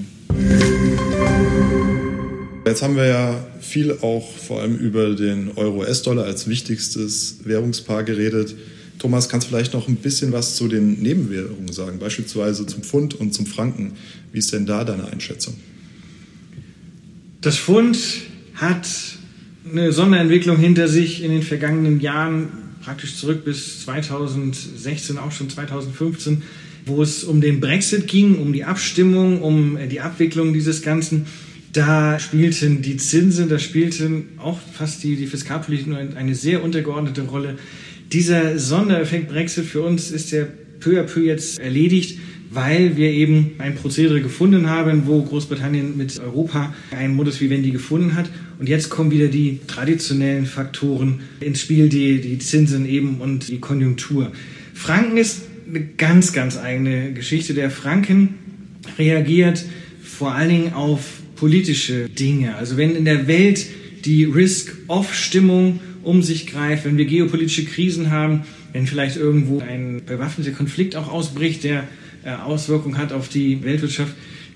Jetzt 2.67 2.83
haben 2.83 2.97
wir 2.97 3.05
ja 3.05 3.47
viel 3.61 3.93
auch 4.01 4.27
vor 4.39 4.63
allem 4.63 4.77
über 4.79 5.15
den 5.15 5.51
Euro-US-Dollar 5.57 6.25
als 6.25 6.49
wichtigstes 6.49 7.41
Währungspaar 7.45 8.05
geredet. 8.05 8.55
Thomas, 8.99 9.29
kannst 9.29 9.47
du 9.47 9.51
vielleicht 9.51 9.75
noch 9.75 9.87
ein 9.87 9.97
bisschen 9.97 10.33
was 10.33 10.57
zu 10.57 10.67
den 10.67 11.03
Nebenwährungen 11.03 11.71
sagen, 11.71 11.99
beispielsweise 11.99 12.65
zum 12.65 12.83
Pfund 12.83 13.15
und 13.21 13.35
zum 13.35 13.45
Franken? 13.45 13.93
Wie 14.33 14.39
ist 14.39 14.51
denn 14.55 14.65
da 14.65 14.85
deine 14.85 15.09
Einschätzung? 15.09 15.55
Das 17.43 17.59
Pfund 17.59 17.99
hat 18.55 18.89
eine 19.71 19.93
Sonderentwicklung 19.93 20.57
hinter 20.57 20.89
sich 20.89 21.23
in 21.23 21.33
den 21.33 21.43
vergangenen 21.43 22.01
Jahren, 22.01 22.49
praktisch 22.83 23.17
zurück 23.17 23.45
bis 23.45 23.85
2016, 23.85 25.19
auch 25.19 25.33
schon 25.33 25.51
2015, 25.51 26.43
wo 26.87 27.03
es 27.03 27.25
um 27.25 27.43
den 27.43 27.61
Brexit 27.61 28.07
ging, 28.07 28.37
um 28.39 28.55
die 28.55 28.65
Abstimmung, 28.65 29.43
um 29.43 29.77
die 29.91 30.01
Abwicklung 30.01 30.55
dieses 30.55 30.81
Ganzen. 30.81 31.27
Da 31.75 32.21
spielten 32.21 32.83
die 32.83 32.99
Zinsen, 32.99 33.49
da 33.49 33.59
spielten 33.59 34.29
auch 34.39 34.61
fast 34.61 35.03
die, 35.03 35.17
die 35.17 35.27
Fiskalpolitik 35.27 35.89
nur 35.89 35.99
eine 35.99 36.37
sehr 36.37 36.63
untergeordnete 36.63 37.23
Rolle. 37.23 37.57
Dieser 38.13 38.61
Sondereffekt 38.61 39.29
Brexit 39.29 39.65
für 39.65 39.83
uns 39.83 40.13
ist 40.13 40.31
ja 40.31 40.45
peu 40.79 41.01
à 41.01 41.03
peu 41.03 41.25
jetzt 41.25 41.59
erledigt, 41.59 42.21
weil 42.53 42.97
wir 42.97 43.11
eben 43.11 43.55
ein 43.59 43.75
Prozedere 43.75 44.21
gefunden 44.21 44.71
haben, 44.71 45.09
wo 45.09 45.21
Großbritannien 45.23 45.97
mit 45.97 46.17
Europa 46.21 46.73
einen 46.93 47.17
Modus 47.17 47.41
vivendi 47.41 47.73
gefunden 47.73 48.15
hat. 48.15 48.31
Und 48.61 48.69
jetzt 48.69 48.89
kommen 48.89 49.11
wieder 49.11 49.27
die 49.27 49.59
traditionellen 49.67 50.47
Faktoren 50.47 51.23
ins 51.41 51.61
Spiel, 51.61 51.89
die, 51.89 52.21
die 52.21 52.39
Zinsen 52.39 52.87
eben 52.87 53.17
und 53.21 53.49
die 53.49 53.59
Konjunktur. 53.59 54.31
Franken 54.75 55.17
ist 55.17 55.43
eine 55.69 55.85
ganz, 55.85 56.33
ganz 56.33 56.57
eigene 56.57 57.13
Geschichte. 57.13 57.53
Der 57.53 57.73
Franken 57.73 58.35
reagiert 58.97 59.65
vor 60.05 60.35
allen 60.35 60.51
Dingen 60.51 60.73
auf 60.75 61.24
politische 61.37 62.09
Dinge. 62.09 62.57
Also 62.57 62.77
wenn 62.77 62.97
in 62.97 63.05
der 63.05 63.27
Welt 63.27 63.67
die 64.05 64.25
Risk-Off-Stimmung 64.25 65.81
um 66.03 66.23
sich 66.23 66.47
greift, 66.47 66.85
wenn 66.85 66.99
wir 66.99 67.07
geopolitische 67.07 67.65
Krisen 67.65 68.11
haben, 68.11 68.43
wenn 68.73 68.87
vielleicht 68.87 69.17
irgendwo 69.17 69.61
ein 69.61 70.03
bewaffneter 70.05 70.51
Konflikt 70.51 70.97
auch 70.97 71.11
ausbricht, 71.11 71.65
der 71.65 71.85
äh, 72.25 72.31
Auswirkungen 72.31 72.99
hat 72.99 73.13
auf 73.13 73.29
die 73.29 73.63
Weltwirtschaft, 73.65 74.15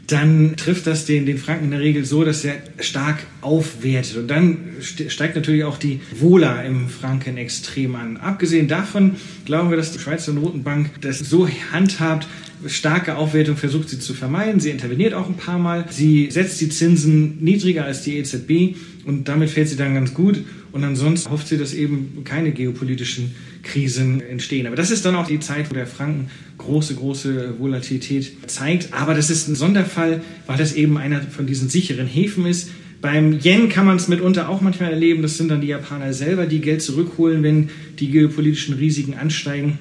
dann 0.08 0.56
trifft 0.56 0.86
das 0.86 1.04
den, 1.04 1.26
den 1.26 1.36
Franken 1.36 1.66
in 1.66 1.70
der 1.70 1.80
Regel 1.80 2.04
so, 2.04 2.24
dass 2.24 2.42
er 2.42 2.54
stark 2.80 3.18
aufwertet. 3.42 4.16
Und 4.16 4.28
dann 4.28 4.56
steigt 4.80 5.36
natürlich 5.36 5.64
auch 5.64 5.76
die 5.76 6.00
Wohler 6.18 6.64
im 6.64 6.88
Franken 6.88 7.36
extrem 7.36 7.94
an. 7.94 8.16
Abgesehen 8.16 8.68
davon 8.68 9.16
glauben 9.44 9.68
wir, 9.68 9.76
dass 9.76 9.92
die 9.92 9.98
Schweizer 9.98 10.32
Notenbank 10.32 11.02
das 11.02 11.18
so 11.18 11.46
handhabt, 11.72 12.26
starke 12.66 13.16
Aufwertung 13.16 13.56
versucht 13.56 13.90
sie 13.90 13.98
zu 13.98 14.14
vermeiden. 14.14 14.60
Sie 14.60 14.70
interveniert 14.70 15.12
auch 15.12 15.28
ein 15.28 15.36
paar 15.36 15.58
Mal. 15.58 15.84
Sie 15.90 16.30
setzt 16.30 16.58
die 16.62 16.70
Zinsen 16.70 17.38
niedriger 17.44 17.84
als 17.84 18.02
die 18.02 18.16
EZB 18.16 18.76
und 19.04 19.28
damit 19.28 19.50
fällt 19.50 19.68
sie 19.68 19.76
dann 19.76 19.94
ganz 19.94 20.14
gut. 20.14 20.42
Und 20.72 20.84
ansonsten 20.84 21.30
hofft 21.30 21.48
sie, 21.48 21.58
dass 21.58 21.74
eben 21.74 22.24
keine 22.24 22.52
geopolitischen 22.52 23.34
Krisen 23.62 24.20
entstehen. 24.20 24.66
Aber 24.66 24.76
das 24.76 24.90
ist 24.90 25.04
dann 25.04 25.14
auch 25.14 25.26
die 25.26 25.40
Zeit, 25.40 25.70
wo 25.70 25.74
der 25.74 25.86
Franken 25.86 26.30
große, 26.58 26.94
große 26.94 27.58
Volatilität 27.58 28.50
zeigt. 28.50 28.92
Aber 28.92 29.14
das 29.14 29.30
ist 29.30 29.48
ein 29.48 29.54
Sonderfall, 29.54 30.22
weil 30.46 30.58
das 30.58 30.72
eben 30.74 30.98
einer 30.98 31.20
von 31.22 31.46
diesen 31.46 31.68
sicheren 31.68 32.06
Häfen 32.06 32.46
ist. 32.46 32.70
Beim 33.00 33.38
Yen 33.40 33.68
kann 33.68 33.86
man 33.86 33.96
es 33.96 34.08
mitunter 34.08 34.48
auch 34.48 34.60
manchmal 34.60 34.92
erleben. 34.92 35.22
Das 35.22 35.36
sind 35.36 35.48
dann 35.48 35.60
die 35.60 35.68
Japaner 35.68 36.12
selber, 36.12 36.46
die 36.46 36.60
Geld 36.60 36.82
zurückholen, 36.82 37.42
wenn 37.42 37.70
die 37.98 38.10
geopolitischen 38.10 38.74
Risiken 38.74 39.14
ansteigen. 39.14 39.78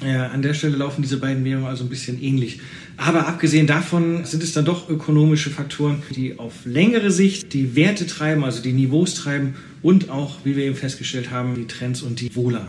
Äh, 0.00 0.14
an 0.14 0.42
der 0.42 0.54
Stelle 0.54 0.76
laufen 0.76 1.02
diese 1.02 1.18
beiden 1.18 1.44
Währungen 1.44 1.66
also 1.66 1.84
ein 1.84 1.90
bisschen 1.90 2.22
ähnlich. 2.22 2.60
Aber 2.96 3.26
abgesehen 3.26 3.66
davon 3.66 4.24
sind 4.24 4.42
es 4.42 4.52
dann 4.52 4.64
doch 4.64 4.88
ökonomische 4.88 5.50
Faktoren, 5.50 6.02
die 6.14 6.38
auf 6.38 6.64
längere 6.64 7.10
Sicht 7.10 7.52
die 7.52 7.74
Werte 7.74 8.06
treiben, 8.06 8.44
also 8.44 8.62
die 8.62 8.72
Niveaus 8.72 9.14
treiben 9.14 9.54
und 9.82 10.10
auch, 10.10 10.38
wie 10.44 10.56
wir 10.56 10.64
eben 10.64 10.76
festgestellt 10.76 11.30
haben, 11.30 11.54
die 11.54 11.66
Trends 11.66 12.02
und 12.02 12.20
die 12.20 12.34
Wohler. 12.36 12.68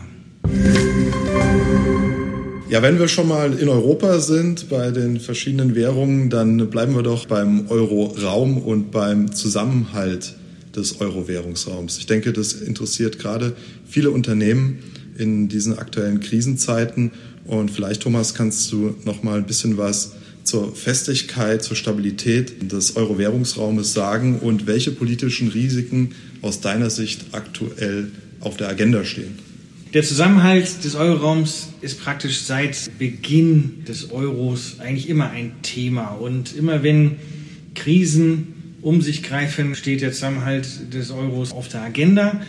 Ja, 2.74 2.82
wenn 2.82 2.98
wir 2.98 3.06
schon 3.06 3.28
mal 3.28 3.56
in 3.56 3.68
Europa 3.68 4.18
sind 4.18 4.68
bei 4.68 4.90
den 4.90 5.20
verschiedenen 5.20 5.76
Währungen, 5.76 6.28
dann 6.28 6.70
bleiben 6.70 6.96
wir 6.96 7.04
doch 7.04 7.26
beim 7.26 7.68
Euro-Raum 7.68 8.58
und 8.58 8.90
beim 8.90 9.32
Zusammenhalt 9.32 10.34
des 10.74 11.00
Euro-Währungsraums. 11.00 11.98
Ich 11.98 12.06
denke, 12.06 12.32
das 12.32 12.52
interessiert 12.52 13.20
gerade 13.20 13.52
viele 13.86 14.10
Unternehmen 14.10 14.80
in 15.16 15.48
diesen 15.48 15.78
aktuellen 15.78 16.18
Krisenzeiten. 16.18 17.12
Und 17.44 17.70
vielleicht, 17.70 18.02
Thomas, 18.02 18.34
kannst 18.34 18.72
du 18.72 18.96
noch 19.04 19.22
mal 19.22 19.38
ein 19.38 19.46
bisschen 19.46 19.78
was 19.78 20.14
zur 20.42 20.74
Festigkeit, 20.74 21.62
zur 21.62 21.76
Stabilität 21.76 22.72
des 22.72 22.96
Euro-Währungsraumes 22.96 23.92
sagen 23.92 24.40
und 24.40 24.66
welche 24.66 24.90
politischen 24.90 25.46
Risiken 25.46 26.10
aus 26.42 26.60
deiner 26.60 26.90
Sicht 26.90 27.26
aktuell 27.30 28.10
auf 28.40 28.56
der 28.56 28.68
Agenda 28.68 29.04
stehen? 29.04 29.38
Der 29.94 30.02
Zusammenhalt 30.02 30.82
des 30.82 30.96
Euroraums 30.96 31.68
ist 31.80 32.02
praktisch 32.02 32.40
seit 32.40 32.98
Beginn 32.98 33.84
des 33.86 34.10
Euros 34.10 34.80
eigentlich 34.80 35.08
immer 35.08 35.30
ein 35.30 35.52
Thema. 35.62 36.08
Und 36.08 36.56
immer 36.56 36.82
wenn 36.82 37.12
Krisen 37.76 38.76
um 38.82 39.02
sich 39.02 39.22
greifen, 39.22 39.76
steht 39.76 40.00
der 40.02 40.10
Zusammenhalt 40.10 40.92
des 40.92 41.12
Euros 41.12 41.52
auf 41.52 41.68
der 41.68 41.82
Agenda. 41.82 42.40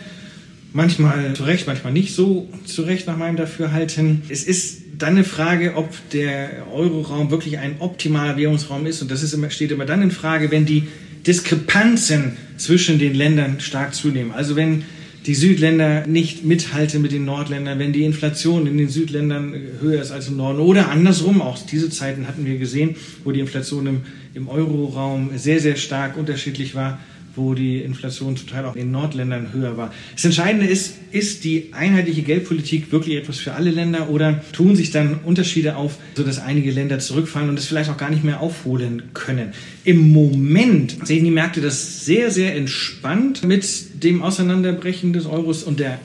Manchmal 0.72 1.34
zu 1.34 1.44
Recht, 1.44 1.68
manchmal 1.68 1.92
nicht 1.92 2.16
so 2.16 2.48
zu 2.64 2.82
Recht 2.82 3.06
nach 3.06 3.16
meinem 3.16 3.36
Dafürhalten. 3.36 4.22
Es 4.28 4.42
ist 4.42 4.82
dann 4.98 5.10
eine 5.10 5.22
Frage, 5.22 5.76
ob 5.76 5.94
der 6.10 6.66
Euroraum 6.72 7.30
wirklich 7.30 7.58
ein 7.58 7.76
optimaler 7.78 8.36
Währungsraum 8.36 8.86
ist. 8.86 9.02
Und 9.02 9.10
das 9.12 9.22
ist 9.22 9.34
immer, 9.34 9.50
steht 9.50 9.70
immer 9.70 9.86
dann 9.86 10.02
in 10.02 10.10
Frage, 10.10 10.50
wenn 10.50 10.66
die 10.66 10.88
Diskrepanzen 11.24 12.36
zwischen 12.56 12.98
den 12.98 13.14
Ländern 13.14 13.60
stark 13.60 13.94
zunehmen. 13.94 14.32
Also 14.32 14.56
wenn 14.56 14.82
die 15.26 15.34
Südländer 15.34 16.06
nicht 16.06 16.44
mithalten 16.44 17.02
mit 17.02 17.10
den 17.12 17.24
Nordländern, 17.24 17.78
wenn 17.78 17.92
die 17.92 18.04
Inflation 18.04 18.66
in 18.66 18.78
den 18.78 18.88
Südländern 18.88 19.54
höher 19.80 20.00
ist 20.00 20.12
als 20.12 20.28
im 20.28 20.36
Norden 20.36 20.60
oder 20.60 20.88
andersrum. 20.88 21.42
Auch 21.42 21.58
diese 21.58 21.90
Zeiten 21.90 22.28
hatten 22.28 22.46
wir 22.46 22.58
gesehen, 22.58 22.94
wo 23.24 23.32
die 23.32 23.40
Inflation 23.40 23.86
im, 23.86 24.00
im 24.34 24.48
Euroraum 24.48 25.30
sehr, 25.36 25.60
sehr 25.60 25.76
stark 25.76 26.16
unterschiedlich 26.16 26.74
war 26.74 27.00
wo 27.36 27.54
die 27.54 27.78
Inflation 27.78 28.36
zum 28.36 28.48
Teil 28.48 28.64
auch 28.64 28.76
in 28.76 28.90
Nordländern 28.90 29.52
höher 29.52 29.76
war. 29.76 29.92
Das 30.14 30.24
Entscheidende 30.24 30.66
ist, 30.66 30.94
ist 31.10 31.44
die 31.44 31.72
einheitliche 31.72 32.22
Geldpolitik 32.22 32.92
wirklich 32.92 33.16
etwas 33.16 33.38
für 33.38 33.54
alle 33.54 33.70
Länder 33.70 34.10
oder 34.10 34.42
tun 34.52 34.76
sich 34.76 34.90
dann 34.90 35.20
Unterschiede 35.24 35.76
auf, 35.76 35.98
sodass 36.14 36.38
einige 36.38 36.70
Länder 36.70 36.98
zurückfallen 36.98 37.48
und 37.48 37.58
es 37.58 37.66
vielleicht 37.66 37.90
auch 37.90 37.96
gar 37.96 38.10
nicht 38.10 38.24
mehr 38.24 38.40
aufholen 38.40 39.02
können? 39.14 39.52
Im 39.84 40.12
Moment 40.12 41.06
sehen 41.06 41.24
die 41.24 41.30
Märkte 41.30 41.60
das 41.60 42.04
sehr, 42.04 42.30
sehr 42.30 42.54
entspannt 42.56 43.44
mit 43.44 44.02
dem 44.02 44.22
Auseinanderbrechen 44.22 45.12
des 45.12 45.26
Euros 45.26 45.62
und 45.62 45.80
der 45.80 45.98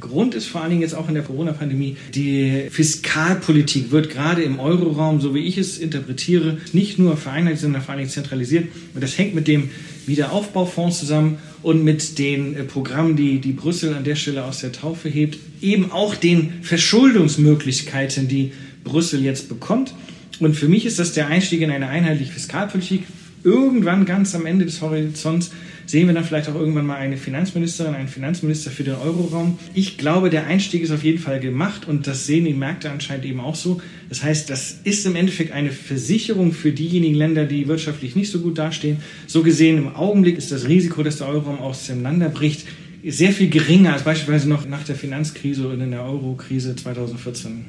Grund 0.00 0.34
ist 0.34 0.46
vor 0.46 0.60
allen 0.60 0.70
Dingen 0.70 0.82
jetzt 0.82 0.94
auch 0.94 1.08
in 1.08 1.14
der 1.14 1.22
Corona-Pandemie, 1.22 1.96
die 2.14 2.66
Fiskalpolitik 2.70 3.90
wird 3.90 4.10
gerade 4.10 4.42
im 4.42 4.58
Euroraum, 4.58 5.20
so 5.20 5.34
wie 5.34 5.44
ich 5.44 5.58
es 5.58 5.78
interpretiere, 5.78 6.58
nicht 6.72 6.98
nur 6.98 7.16
vereinheitlicht, 7.16 7.62
sondern 7.62 7.82
vor 7.82 7.92
allen 7.92 8.00
Dingen 8.00 8.10
zentralisiert. 8.10 8.68
Und 8.94 9.02
das 9.02 9.16
hängt 9.18 9.34
mit 9.34 9.48
dem 9.48 9.70
Wiederaufbaufonds 10.08 10.98
zusammen 10.98 11.38
und 11.62 11.84
mit 11.84 12.18
den 12.18 12.56
äh, 12.56 12.64
Programmen, 12.64 13.14
die, 13.16 13.38
die 13.38 13.52
Brüssel 13.52 13.94
an 13.94 14.04
der 14.04 14.16
Stelle 14.16 14.44
aus 14.44 14.60
der 14.60 14.72
Taufe 14.72 15.08
hebt, 15.08 15.38
eben 15.60 15.92
auch 15.92 16.14
den 16.14 16.54
Verschuldungsmöglichkeiten, 16.62 18.26
die 18.26 18.52
Brüssel 18.84 19.22
jetzt 19.22 19.48
bekommt. 19.48 19.94
Und 20.40 20.54
für 20.54 20.68
mich 20.68 20.86
ist 20.86 20.98
das 20.98 21.12
der 21.12 21.28
Einstieg 21.28 21.60
in 21.60 21.70
eine 21.70 21.88
einheitliche 21.88 22.32
Fiskalpolitik. 22.32 23.04
Irgendwann 23.44 24.04
ganz 24.04 24.34
am 24.34 24.46
Ende 24.46 24.64
des 24.64 24.80
Horizonts 24.80 25.50
sehen 25.88 26.06
wir 26.06 26.14
dann 26.14 26.24
vielleicht 26.24 26.48
auch 26.50 26.54
irgendwann 26.54 26.86
mal 26.86 26.96
eine 26.96 27.16
Finanzministerin, 27.16 27.94
einen 27.94 28.08
Finanzminister 28.08 28.70
für 28.70 28.84
den 28.84 28.96
Euroraum. 28.96 29.58
Ich 29.72 29.96
glaube, 29.96 30.28
der 30.28 30.46
Einstieg 30.46 30.82
ist 30.82 30.90
auf 30.90 31.02
jeden 31.02 31.18
Fall 31.18 31.40
gemacht 31.40 31.88
und 31.88 32.06
das 32.06 32.26
sehen 32.26 32.44
die 32.44 32.52
Märkte 32.52 32.90
anscheinend 32.90 33.24
eben 33.24 33.40
auch 33.40 33.54
so. 33.54 33.80
Das 34.10 34.22
heißt, 34.22 34.50
das 34.50 34.80
ist 34.84 35.06
im 35.06 35.16
Endeffekt 35.16 35.52
eine 35.52 35.72
Versicherung 35.72 36.52
für 36.52 36.72
diejenigen 36.72 37.14
Länder, 37.14 37.46
die 37.46 37.68
wirtschaftlich 37.68 38.16
nicht 38.16 38.30
so 38.30 38.40
gut 38.40 38.58
dastehen. 38.58 38.98
So 39.26 39.42
gesehen 39.42 39.78
im 39.78 39.96
Augenblick 39.96 40.36
ist 40.36 40.52
das 40.52 40.68
Risiko, 40.68 41.02
dass 41.02 41.18
der 41.18 41.28
Euroraum 41.28 41.58
auseinanderbricht, 41.58 42.66
sehr 43.06 43.32
viel 43.32 43.48
geringer 43.48 43.94
als 43.94 44.02
beispielsweise 44.02 44.48
noch 44.48 44.68
nach 44.68 44.82
der 44.82 44.96
Finanzkrise 44.96 45.68
und 45.68 45.80
in 45.80 45.92
der 45.92 46.02
Eurokrise 46.02 46.76
2014. 46.76 47.64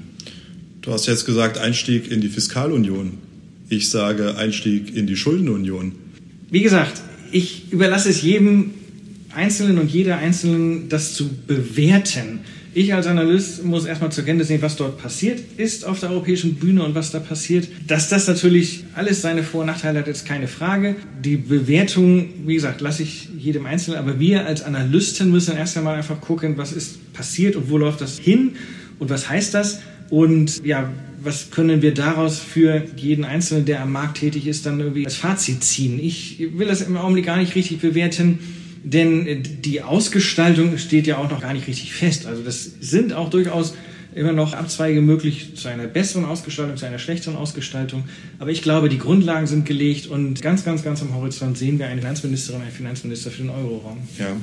Du 0.82 0.91
hast 0.91 1.05
jetzt 1.05 1.25
gesagt 1.25 1.58
Einstieg 1.58 2.12
in 2.12 2.19
die 2.19 2.29
Fiskalunion. 2.29 3.13
Ich 3.69 3.89
sage 3.89 4.36
Einstieg 4.38 4.95
in 4.95 5.08
die 5.08 5.15
Schuldenunion. 5.15 5.93
Wie 6.49 6.63
gesagt, 6.63 7.01
ich 7.32 7.72
überlasse 7.72 8.10
es 8.10 8.22
jedem 8.22 8.72
Einzelnen 9.34 9.78
und 9.78 9.92
jeder 9.92 10.18
Einzelnen, 10.18 10.89
das 10.89 11.13
zu 11.13 11.30
bewerten. 11.48 12.39
Ich 12.74 12.94
als 12.94 13.08
Analyst 13.08 13.65
muss 13.65 13.86
erstmal 13.86 14.12
zur 14.12 14.26
Kenntnis 14.26 14.50
nehmen, 14.50 14.62
was 14.62 14.76
dort 14.76 15.00
passiert 15.02 15.39
ist 15.58 15.86
auf 15.86 16.00
der 16.00 16.12
europäischen 16.12 16.56
Bühne 16.56 16.84
und 16.84 16.94
was 16.94 17.12
da 17.12 17.20
passiert. 17.20 17.68
Dass 17.88 18.10
das 18.10 18.28
natürlich 18.28 18.84
alles 18.94 19.22
seine 19.22 19.44
Vor- 19.44 19.62
und 19.62 19.68
Nachteile 19.68 20.00
hat, 20.00 20.08
ist 20.08 20.26
keine 20.28 20.48
Frage. 20.48 20.96
Die 21.24 21.38
Bewertung, 21.38 22.30
wie 22.46 22.54
gesagt, 22.54 22.82
lasse 22.82 23.04
ich 23.04 23.30
jedem 23.38 23.65
Einzelnen. 23.65 24.00
Aber 24.00 24.20
wir 24.20 24.46
als 24.46 24.62
Analysten 24.62 25.32
müssen 25.32 25.58
erst 25.58 25.78
einmal 25.78 25.96
einfach 25.96 26.22
gucken, 26.22 26.58
was 26.58 26.72
ist 26.72 27.12
passiert 27.13 27.56
und 27.56 27.72
wo 27.72 27.78
läuft 27.78 28.02
das 28.02 28.20
hin 28.20 28.52
und 29.00 29.10
was 29.10 29.30
heißt 29.30 29.54
das. 29.54 29.80
Und 30.10 30.63
ja, 30.63 30.92
was 31.23 31.51
können 31.51 31.82
wir 31.82 31.93
daraus 31.93 32.39
für 32.39 32.84
jeden 32.95 33.25
Einzelnen, 33.25 33.65
der 33.65 33.82
am 33.82 33.91
Markt 33.91 34.19
tätig 34.19 34.47
ist, 34.47 34.65
dann 34.65 34.79
irgendwie 34.79 35.05
als 35.05 35.15
Fazit 35.15 35.63
ziehen? 35.63 35.99
Ich 36.01 36.39
will 36.53 36.67
das 36.67 36.82
im 36.82 36.97
Augenblick 36.97 37.25
gar 37.25 37.38
nicht 37.38 37.55
richtig 37.55 37.79
bewerten, 37.79 38.39
denn 38.84 39.43
die 39.63 39.82
Ausgestaltung 39.82 40.77
steht 40.77 41.08
ja 41.08 41.17
auch 41.17 41.29
noch 41.29 41.41
gar 41.41 41.53
nicht 41.53 41.67
richtig 41.67 41.93
fest. 41.93 42.25
Also 42.25 42.43
das 42.43 42.69
sind 42.79 43.13
auch 43.13 43.29
durchaus 43.29 43.75
immer 44.15 44.34
noch 44.34 44.53
Abzweige 44.53 45.01
möglich 45.01 45.55
zu 45.55 45.67
einer 45.67 45.86
besseren 45.86 46.25
Ausgestaltung, 46.25 46.77
zu 46.77 46.86
einer 46.86 46.99
schlechteren 46.99 47.36
Ausgestaltung. 47.36 48.05
Aber 48.39 48.51
ich 48.51 48.62
glaube, 48.62 48.89
die 48.89 48.97
Grundlagen 48.97 49.45
sind 49.45 49.65
gelegt 49.65 50.08
und 50.08 50.41
ganz, 50.41 50.65
ganz, 50.65 50.84
ganz 50.84 51.01
am 51.01 51.13
Horizont 51.13 51.58
sehen 51.58 51.77
wir 51.77 51.88
eine 51.88 52.01
Finanzministerin, 52.01 52.62
einen 52.62 52.71
Finanzminister 52.71 53.29
für 53.29 53.43
den 53.43 53.51
Euroraum. 53.51 53.97
Ja, 54.17 54.36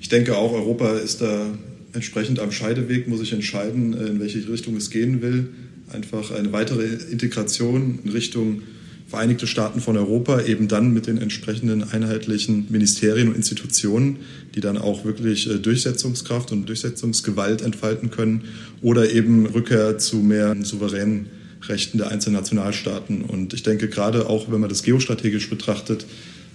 ich 0.00 0.08
denke 0.08 0.36
auch, 0.36 0.52
Europa 0.52 0.92
ist 0.98 1.20
da 1.20 1.46
entsprechend 1.94 2.38
am 2.38 2.52
Scheideweg, 2.52 3.08
muss 3.08 3.20
sich 3.20 3.32
entscheiden, 3.32 3.94
in 3.94 4.20
welche 4.20 4.46
Richtung 4.48 4.76
es 4.76 4.90
gehen 4.90 5.20
will 5.22 5.48
einfach 5.92 6.30
eine 6.30 6.52
weitere 6.52 6.84
Integration 7.10 7.98
in 8.04 8.10
Richtung 8.10 8.62
Vereinigte 9.08 9.46
Staaten 9.46 9.80
von 9.80 9.96
Europa, 9.96 10.42
eben 10.42 10.68
dann 10.68 10.92
mit 10.92 11.06
den 11.06 11.16
entsprechenden 11.16 11.82
einheitlichen 11.82 12.66
Ministerien 12.68 13.28
und 13.28 13.36
Institutionen, 13.36 14.18
die 14.54 14.60
dann 14.60 14.76
auch 14.76 15.06
wirklich 15.06 15.48
äh, 15.48 15.58
Durchsetzungskraft 15.58 16.52
und 16.52 16.68
Durchsetzungsgewalt 16.68 17.62
entfalten 17.62 18.10
können, 18.10 18.44
oder 18.82 19.10
eben 19.10 19.46
Rückkehr 19.46 19.96
zu 19.96 20.16
mehr 20.16 20.54
souveränen 20.62 21.30
Rechten 21.66 21.96
der 21.96 22.10
einzelnen 22.10 22.36
Nationalstaaten. 22.36 23.22
Und 23.22 23.54
ich 23.54 23.62
denke 23.62 23.88
gerade 23.88 24.28
auch, 24.28 24.52
wenn 24.52 24.60
man 24.60 24.68
das 24.68 24.82
geostrategisch 24.82 25.48
betrachtet, 25.48 26.04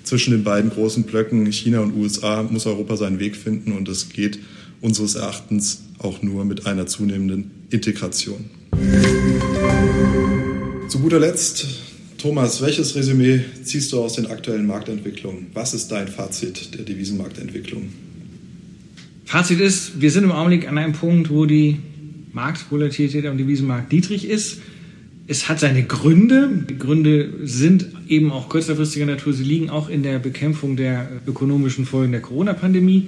zwischen 0.03 0.31
den 0.31 0.43
beiden 0.43 0.69
großen 0.69 1.03
Blöcken 1.03 1.51
China 1.51 1.79
und 1.79 1.95
USA 1.95 2.43
muss 2.43 2.67
Europa 2.67 2.97
seinen 2.97 3.19
Weg 3.19 3.35
finden 3.35 3.71
und 3.71 3.87
das 3.87 4.09
geht 4.09 4.37
unseres 4.81 5.15
Erachtens 5.15 5.83
auch 5.97 6.21
nur 6.21 6.45
mit 6.45 6.67
einer 6.67 6.85
zunehmenden 6.85 7.51
Integration. 7.71 8.45
Zu 10.87 10.99
guter 10.99 11.19
Letzt, 11.19 11.65
Thomas, 12.17 12.61
welches 12.61 12.95
Resümee 12.95 13.41
ziehst 13.63 13.91
du 13.91 14.01
aus 14.01 14.13
den 14.13 14.27
aktuellen 14.27 14.67
Marktentwicklungen? 14.67 15.47
Was 15.53 15.73
ist 15.73 15.87
dein 15.91 16.07
Fazit 16.07 16.75
der 16.75 16.83
Devisenmarktentwicklung? 16.83 17.89
Fazit 19.25 19.59
ist, 19.59 20.01
wir 20.01 20.11
sind 20.11 20.23
im 20.23 20.31
Augenblick 20.31 20.67
an 20.67 20.77
einem 20.77 20.93
Punkt, 20.93 21.29
wo 21.29 21.45
die 21.45 21.79
Marktvolatilität 22.33 23.25
am 23.25 23.37
Devisenmarkt 23.37 23.91
niedrig 23.91 24.27
ist. 24.27 24.59
Es 25.25 25.47
hat 25.47 25.59
seine 25.59 25.83
Gründe. 25.83 26.49
Die 26.69 26.77
Gründe 26.77 27.33
sind 27.43 27.87
eben 28.07 28.31
auch 28.31 28.49
kürzerfristiger 28.49 29.05
Natur. 29.05 29.33
Sie 29.33 29.43
liegen 29.43 29.69
auch 29.69 29.89
in 29.89 30.03
der 30.03 30.19
Bekämpfung 30.19 30.75
der 30.75 31.09
ökonomischen 31.25 31.85
Folgen 31.85 32.11
der 32.11 32.21
Corona-Pandemie. 32.21 33.07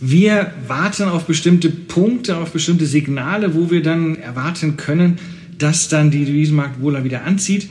Wir 0.00 0.52
warten 0.66 1.04
auf 1.04 1.24
bestimmte 1.24 1.70
Punkte, 1.70 2.36
auf 2.36 2.52
bestimmte 2.52 2.86
Signale, 2.86 3.54
wo 3.54 3.70
wir 3.70 3.82
dann 3.82 4.16
erwarten 4.16 4.76
können, 4.76 5.18
dass 5.58 5.88
dann 5.88 6.10
die 6.10 6.24
Devisenmarkt 6.24 6.80
wohl 6.80 7.02
wieder 7.04 7.24
anzieht. 7.24 7.68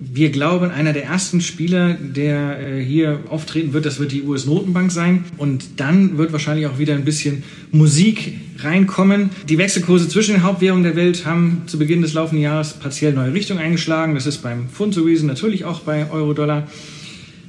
Wir 0.00 0.30
glauben, 0.30 0.70
einer 0.70 0.92
der 0.92 1.06
ersten 1.06 1.40
Spieler, 1.40 1.94
der 1.94 2.60
äh, 2.60 2.84
hier 2.84 3.18
auftreten 3.30 3.72
wird, 3.72 3.84
das 3.84 3.98
wird 3.98 4.12
die 4.12 4.22
US-Notenbank 4.22 4.92
sein. 4.92 5.24
Und 5.38 5.80
dann 5.80 6.18
wird 6.18 6.32
wahrscheinlich 6.32 6.66
auch 6.66 6.78
wieder 6.78 6.94
ein 6.94 7.04
bisschen 7.04 7.42
Musik 7.72 8.34
reinkommen. 8.58 9.30
Die 9.48 9.58
Wechselkurse 9.58 10.08
zwischen 10.08 10.34
den 10.34 10.44
Hauptwährungen 10.44 10.84
der 10.84 10.94
Welt 10.94 11.26
haben 11.26 11.62
zu 11.66 11.80
Beginn 11.80 12.00
des 12.00 12.14
laufenden 12.14 12.44
Jahres 12.44 12.74
partiell 12.74 13.12
neue 13.12 13.34
Richtung 13.34 13.58
eingeschlagen. 13.58 14.14
Das 14.14 14.26
ist 14.26 14.38
beim 14.38 14.68
Pfund 14.68 14.94
so 14.94 15.02
gewesen, 15.02 15.26
natürlich 15.26 15.64
auch 15.64 15.80
bei 15.80 16.08
Euro-Dollar. 16.08 16.68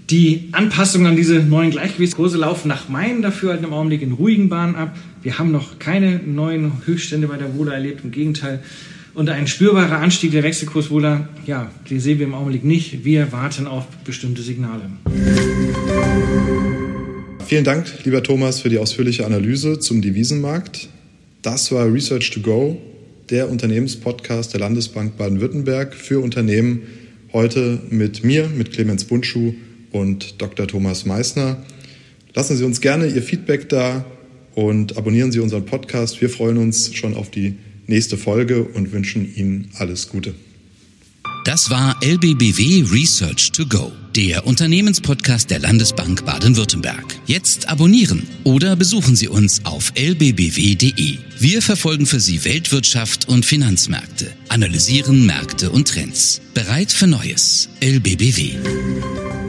Die 0.10 0.50
Anpassungen 0.54 1.06
an 1.06 1.16
diese 1.16 1.36
neuen 1.36 1.70
Gleichgewichtskurse 1.70 2.40
laufen 2.40 2.68
nach 2.68 2.90
meinem 2.90 3.22
Dafürhalten 3.22 3.68
im 3.68 3.74
Augenblick 3.74 4.02
in 4.02 4.14
ruhigen 4.14 4.50
Bahnen 4.50 4.76
ab. 4.76 4.98
Wir 5.22 5.38
haben 5.38 5.52
noch 5.52 5.78
keine 5.78 6.20
neuen 6.26 6.72
Höchststände 6.86 7.28
bei 7.28 7.38
der 7.38 7.56
Wohler 7.56 7.76
erlebt. 7.76 8.04
Im 8.04 8.10
Gegenteil, 8.10 8.64
und 9.14 9.30
ein 9.30 9.48
spürbarer 9.48 9.98
Anstieg 9.98 10.32
der 10.32 10.44
Wechselkurswohler, 10.44 11.30
ja, 11.46 11.72
den 11.90 12.00
sehen 12.00 12.20
wir 12.20 12.26
im 12.26 12.34
Augenblick 12.34 12.64
nicht. 12.64 13.04
Wir 13.04 13.32
warten 13.32 13.68
auf 13.68 13.86
bestimmte 14.06 14.42
Signale. 14.42 14.90
Vielen 17.46 17.64
Dank, 17.64 17.88
lieber 18.06 18.22
Thomas, 18.22 18.62
für 18.62 18.70
die 18.70 18.78
ausführliche 18.78 19.26
Analyse 19.26 19.80
zum 19.80 20.02
Devisenmarkt. 20.02 20.90
Das 21.42 21.72
war 21.72 21.92
Research 21.92 22.30
to 22.32 22.42
Go, 22.42 22.80
der 23.30 23.50
Unternehmenspodcast 23.50 24.54
der 24.54 24.60
Landesbank 24.60 25.18
Baden-Württemberg 25.18 25.96
für 25.96 26.20
Unternehmen. 26.20 26.84
Heute 27.34 27.80
mit 27.90 28.24
mir, 28.24 28.48
mit 28.48 28.72
Clemens 28.72 29.06
Bundschuh 29.06 29.54
und 29.92 30.42
Dr. 30.42 30.68
Thomas 30.68 31.06
Meissner. 31.06 31.64
Lassen 32.36 32.58
Sie 32.58 32.64
uns 32.64 32.82
gerne 32.82 33.08
Ihr 33.08 33.24
Feedback 33.24 33.70
da 33.70 34.06
und 34.56 34.98
abonnieren 34.98 35.32
Sie 35.32 35.40
unseren 35.40 35.66
Podcast. 35.66 36.22
Wir 36.22 36.30
freuen 36.30 36.58
uns 36.58 36.94
schon 36.94 37.16
auf 37.16 37.32
die 37.32 37.56
nächste 37.90 38.18
Folge 38.18 38.64
und 38.64 38.94
wünschen 38.94 39.36
Ihnen 39.36 39.70
alles 39.78 40.08
Gute. 40.08 40.34
Das 41.46 41.70
war 41.70 41.98
LBBW 42.04 42.86
Research 42.92 43.52
to 43.52 43.66
Go, 43.66 43.92
der 44.16 44.46
Unternehmenspodcast 44.46 45.50
der 45.50 45.60
Landesbank 45.60 46.26
Baden-Württemberg. 46.26 47.04
Jetzt 47.26 47.68
abonnieren 47.70 48.28
oder 48.44 48.76
besuchen 48.76 49.16
Sie 49.16 49.28
uns 49.28 49.66
auf 49.66 49.92
lbbw.de. 49.96 51.18
Wir 51.40 51.62
verfolgen 51.62 52.06
für 52.06 52.20
Sie 52.20 52.46
Weltwirtschaft 52.46 53.28
und 53.28 53.46
Finanzmärkte, 53.46 54.32
analysieren 54.50 55.26
Märkte 55.26 55.72
und 55.72 55.88
Trends. 55.88 56.42
Bereit 56.54 56.92
für 56.92 57.08
Neues. 57.08 57.70
LBBW. 57.82 59.49